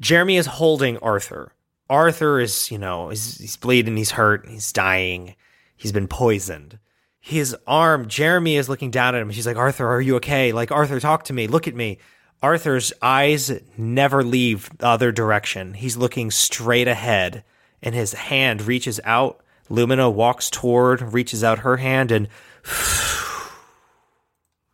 [0.00, 1.52] Jeremy is holding Arthur.
[1.88, 5.34] Arthur is, you know, he's, he's bleeding, he's hurt, he's dying,
[5.76, 6.78] he's been poisoned.
[7.18, 9.30] His arm, Jeremy is looking down at him.
[9.30, 10.52] She's like, Arthur, are you okay?
[10.52, 11.98] Like, Arthur, talk to me, look at me.
[12.42, 15.74] Arthur's eyes never leave the other direction.
[15.74, 17.44] He's looking straight ahead,
[17.82, 19.42] and his hand reaches out.
[19.68, 22.28] Lumina walks toward, reaches out her hand, and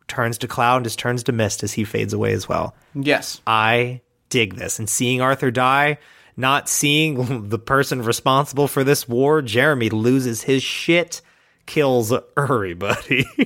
[0.07, 2.73] turns to cloud and just turns to mist as he fades away as well.
[2.95, 3.41] Yes.
[3.45, 4.79] I dig this.
[4.79, 5.97] And seeing Arthur die,
[6.35, 11.21] not seeing the person responsible for this war, Jeremy loses his shit,
[11.65, 13.25] kills everybody.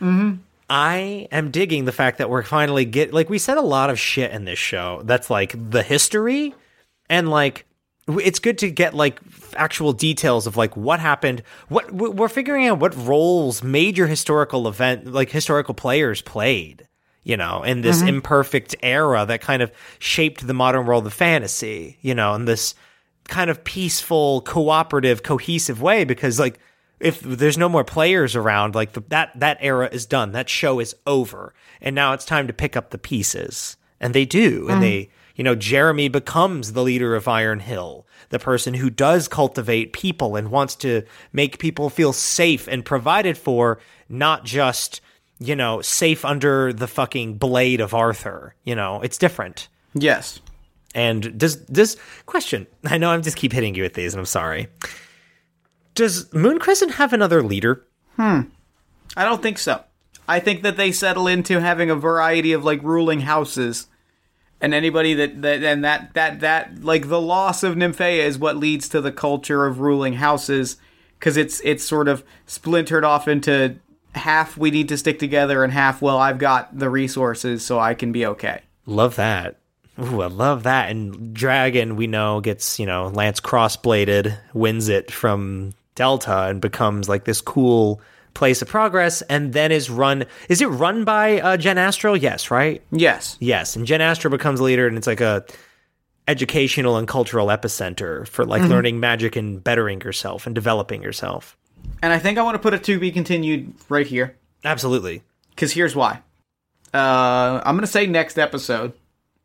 [0.00, 0.36] Mm-hmm.
[0.70, 3.98] I am digging the fact that we're finally get like we said a lot of
[3.98, 5.02] shit in this show.
[5.04, 6.54] That's like the history
[7.10, 7.66] and like
[8.08, 9.20] it's good to get like
[9.56, 11.42] actual details of like what happened.
[11.68, 16.86] What we're figuring out what roles major historical event like historical players played.
[17.22, 18.08] You know, in this mm-hmm.
[18.08, 21.98] imperfect era that kind of shaped the modern world of fantasy.
[22.00, 22.74] You know, in this
[23.28, 26.04] kind of peaceful, cooperative, cohesive way.
[26.04, 26.58] Because like
[27.00, 30.32] if there's no more players around, like the, that that era is done.
[30.32, 33.76] That show is over, and now it's time to pick up the pieces.
[34.02, 34.80] And they do, and mm-hmm.
[34.80, 39.92] they, you know, Jeremy becomes the leader of Iron Hill, the person who does cultivate
[39.92, 41.02] people and wants to
[41.34, 45.02] make people feel safe and provided for, not just
[45.40, 48.54] you know safe under the fucking blade of Arthur.
[48.64, 49.68] You know, it's different.
[49.94, 50.40] Yes.
[50.94, 52.66] And does this question?
[52.84, 54.68] I know I'm just keep hitting you with these, and I'm sorry.
[55.94, 57.86] Does Moon Crescent have another leader?
[58.16, 58.42] Hmm.
[59.16, 59.82] I don't think so.
[60.28, 63.88] I think that they settle into having a variety of like ruling houses,
[64.60, 68.56] and anybody that that and that that that like the loss of Nymphaea is what
[68.56, 70.76] leads to the culture of ruling houses
[71.18, 73.76] because it's it's sort of splintered off into
[74.14, 77.94] half we need to stick together and half well I've got the resources so I
[77.94, 78.62] can be okay.
[78.86, 79.56] Love that.
[80.00, 80.90] Ooh, I love that.
[80.90, 87.08] And Dragon, we know, gets, you know, Lance crossbladed, wins it from Delta and becomes
[87.08, 88.00] like this cool
[88.32, 92.14] place of progress and then is run is it run by uh, Jen Astro?
[92.14, 92.82] Yes, right?
[92.90, 93.36] Yes.
[93.40, 93.76] Yes.
[93.76, 95.44] And Jen Astro becomes leader and it's like a
[96.28, 101.56] educational and cultural epicenter for like learning magic and bettering yourself and developing yourself.
[102.02, 104.36] And I think I want to put a to be continued right here.
[104.64, 105.22] Absolutely.
[105.50, 106.22] Because here's why.
[106.92, 108.92] Uh, I'm going to say next episode.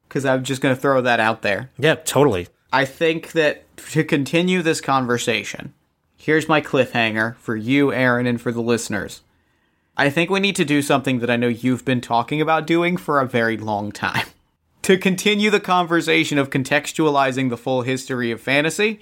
[0.07, 1.71] Because I'm just going to throw that out there.
[1.77, 2.47] Yeah, totally.
[2.71, 5.73] I think that to continue this conversation,
[6.17, 9.21] here's my cliffhanger for you, Aaron, and for the listeners.
[9.97, 12.97] I think we need to do something that I know you've been talking about doing
[12.97, 14.27] for a very long time.
[14.85, 18.99] to continue the conversation of contextualizing the full history of fantasy.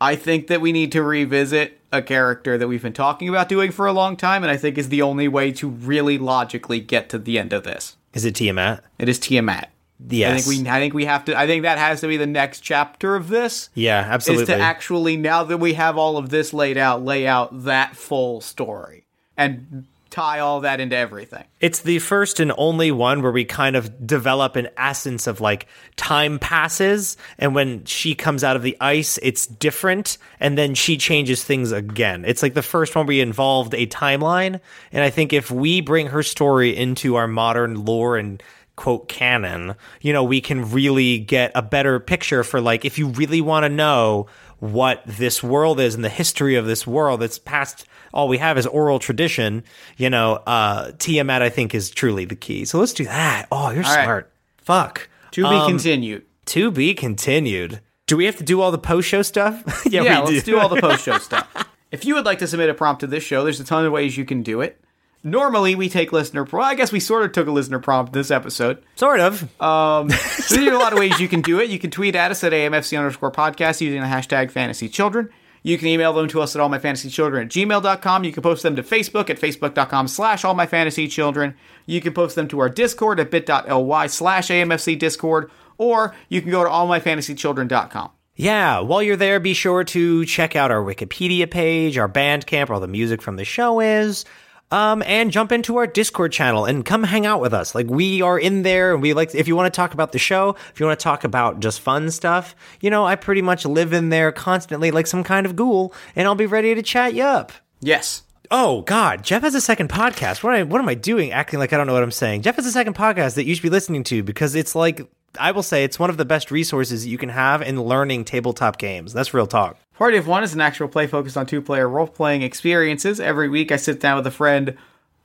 [0.00, 3.72] I think that we need to revisit a character that we've been talking about doing
[3.72, 7.08] for a long time, and I think is the only way to really logically get
[7.10, 7.96] to the end of this.
[8.12, 8.84] Is it Tiamat?
[8.98, 9.70] It is Tiamat.
[10.08, 10.30] Yes.
[10.30, 12.26] I think we I think we have to I think that has to be the
[12.26, 13.70] next chapter of this.
[13.74, 14.42] Yeah, absolutely.
[14.42, 17.96] Is to actually now that we have all of this laid out, lay out that
[17.96, 19.86] full story and
[20.16, 21.44] tie all that into everything.
[21.60, 25.66] It's the first and only one where we kind of develop an essence of like
[25.96, 30.96] time passes, and when she comes out of the ice, it's different, and then she
[30.96, 32.24] changes things again.
[32.26, 34.58] It's like the first one we involved a timeline,
[34.90, 38.42] and I think if we bring her story into our modern lore and
[38.74, 43.08] quote canon, you know, we can really get a better picture for like if you
[43.08, 47.38] really want to know what this world is and the history of this world that's
[47.38, 49.62] past all we have is oral tradition,
[49.96, 52.64] you know, uh Tiamat I think is truly the key.
[52.64, 53.46] So let's do that.
[53.52, 54.04] Oh, you're right.
[54.04, 54.32] smart.
[54.58, 55.08] Fuck.
[55.32, 56.24] To be Um, continued.
[56.46, 57.80] To be continued.
[58.06, 59.62] Do we have to do all the post show stuff?
[59.86, 61.46] yeah, Yeah, let's do all the post show stuff.
[61.90, 63.92] If you would like to submit a prompt to this show, there's a ton of
[63.92, 64.80] ways you can do it.
[65.26, 66.44] Normally, we take listener.
[66.44, 68.80] Well, I guess we sort of took a listener prompt this episode.
[68.94, 69.42] sort of.
[69.60, 71.68] Um, so there are a lot of ways you can do it.
[71.68, 75.28] You can tweet at us at AMFC underscore podcast using the hashtag fantasy children.
[75.64, 78.22] You can email them to us at allmyfantasychildren at gmail.com.
[78.22, 81.54] You can post them to Facebook at facebook.com slash allmyfantasychildren.
[81.86, 85.50] You can post them to our Discord at bit.ly slash AMFC Discord.
[85.76, 88.10] Or you can go to allmyfantasychildren.com.
[88.36, 92.74] Yeah, while you're there, be sure to check out our Wikipedia page, our Bandcamp, where
[92.74, 94.24] all the music from the show is.
[94.72, 97.72] Um, and jump into our Discord channel and come hang out with us.
[97.72, 100.18] Like we are in there and we like, if you want to talk about the
[100.18, 103.64] show, if you want to talk about just fun stuff, you know, I pretty much
[103.64, 107.14] live in there constantly like some kind of ghoul and I'll be ready to chat
[107.14, 107.52] you up.
[107.80, 108.24] Yes.
[108.50, 110.42] Oh God, Jeff has a second podcast.
[110.42, 111.30] What am I, what am I doing?
[111.30, 112.42] Acting like I don't know what I'm saying.
[112.42, 115.08] Jeff has a second podcast that you should be listening to because it's like
[115.38, 118.24] I will say it's one of the best resources that you can have in learning
[118.24, 119.12] tabletop games.
[119.12, 119.78] That's real talk.
[119.96, 123.18] Party of One is an actual play focused on two player role playing experiences.
[123.18, 124.76] Every week I sit down with a friend.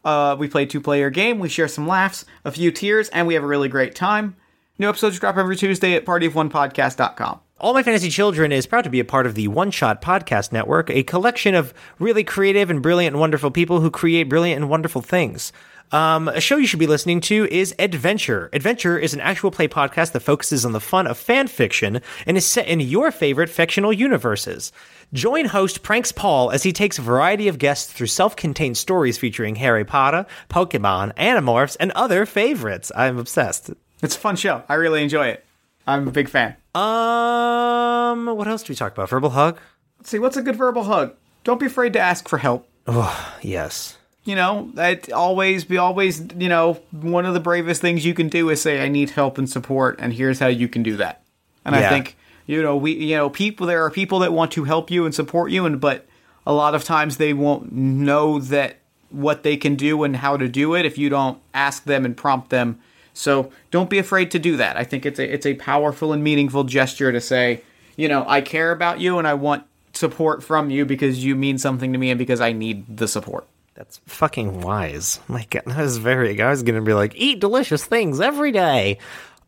[0.05, 3.27] Uh, we play a two player game, we share some laughs, a few tears, and
[3.27, 4.35] we have a really great time.
[4.79, 7.39] New episodes drop every Tuesday at partyofonepodcast.com.
[7.59, 10.51] All My Fantasy Children is proud to be a part of the One Shot Podcast
[10.51, 14.69] Network, a collection of really creative and brilliant and wonderful people who create brilliant and
[14.69, 15.53] wonderful things.
[15.91, 18.49] Um, a show you should be listening to is Adventure.
[18.53, 22.37] Adventure is an actual play podcast that focuses on the fun of fan fiction and
[22.37, 24.71] is set in your favorite fictional universes.
[25.11, 29.55] Join host Pranks Paul as he takes a variety of guests through self-contained stories featuring
[29.57, 32.91] Harry Potter, Pokemon, Animorphs, and other favorites.
[32.95, 33.71] I'm obsessed.
[34.01, 34.63] It's a fun show.
[34.69, 35.45] I really enjoy it.
[35.85, 36.55] I'm a big fan.
[36.73, 39.09] Um, what else do we talk about?
[39.09, 39.59] Verbal hug?
[39.99, 41.15] Let's see, what's a good verbal hug?
[41.43, 42.67] Don't be afraid to ask for help.
[42.87, 43.97] Oh, Yes.
[44.23, 48.29] You know, that always be always, you know, one of the bravest things you can
[48.29, 51.23] do is say, I need help and support, and here's how you can do that.
[51.65, 54.65] And I think, you know, we you know, people there are people that want to
[54.65, 56.05] help you and support you and but
[56.45, 58.77] a lot of times they won't know that
[59.09, 62.15] what they can do and how to do it if you don't ask them and
[62.15, 62.79] prompt them.
[63.13, 64.77] So don't be afraid to do that.
[64.77, 67.61] I think it's a it's a powerful and meaningful gesture to say,
[67.95, 71.57] you know, I care about you and I want support from you because you mean
[71.57, 73.47] something to me and because I need the support.
[73.81, 75.19] That's fucking wise.
[75.27, 76.39] My God, that was very.
[76.39, 78.99] I was gonna be like, eat delicious things every day.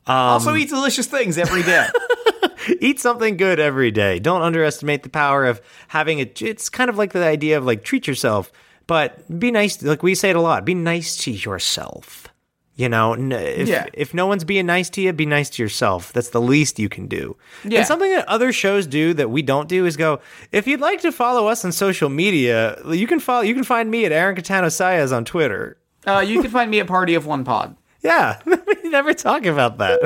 [0.08, 1.88] Um, also eat delicious things every day.
[2.80, 4.20] Eat something good every day.
[4.20, 6.32] Don't underestimate the power of having a.
[6.40, 8.52] It's kind of like the idea of like treat yourself,
[8.88, 9.84] but be nice.
[9.84, 10.66] Like we say it a lot.
[10.66, 12.33] Be nice to yourself.
[12.76, 13.86] You know, if Yeah.
[13.94, 16.12] if no one's being nice to you, be nice to yourself.
[16.12, 17.36] That's the least you can do.
[17.64, 17.80] Yeah.
[17.80, 20.20] And something that other shows do that we don't do is go.
[20.52, 23.42] If you'd like to follow us on social media, you can follow.
[23.42, 25.78] You can find me at Aaron Catano Sayas on Twitter.
[26.08, 27.76] Uh, you can find me at Party of One Pod.
[28.04, 30.02] Yeah, we never talk about that.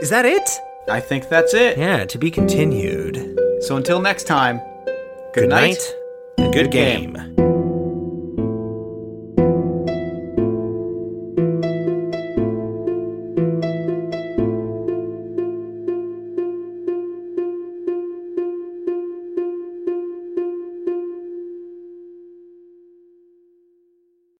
[0.00, 0.48] Is that it?
[0.88, 1.76] I think that's it.
[1.76, 3.16] Yeah, to be continued.
[3.60, 4.58] So until next time,
[5.34, 5.76] Good night
[6.38, 7.51] and good game.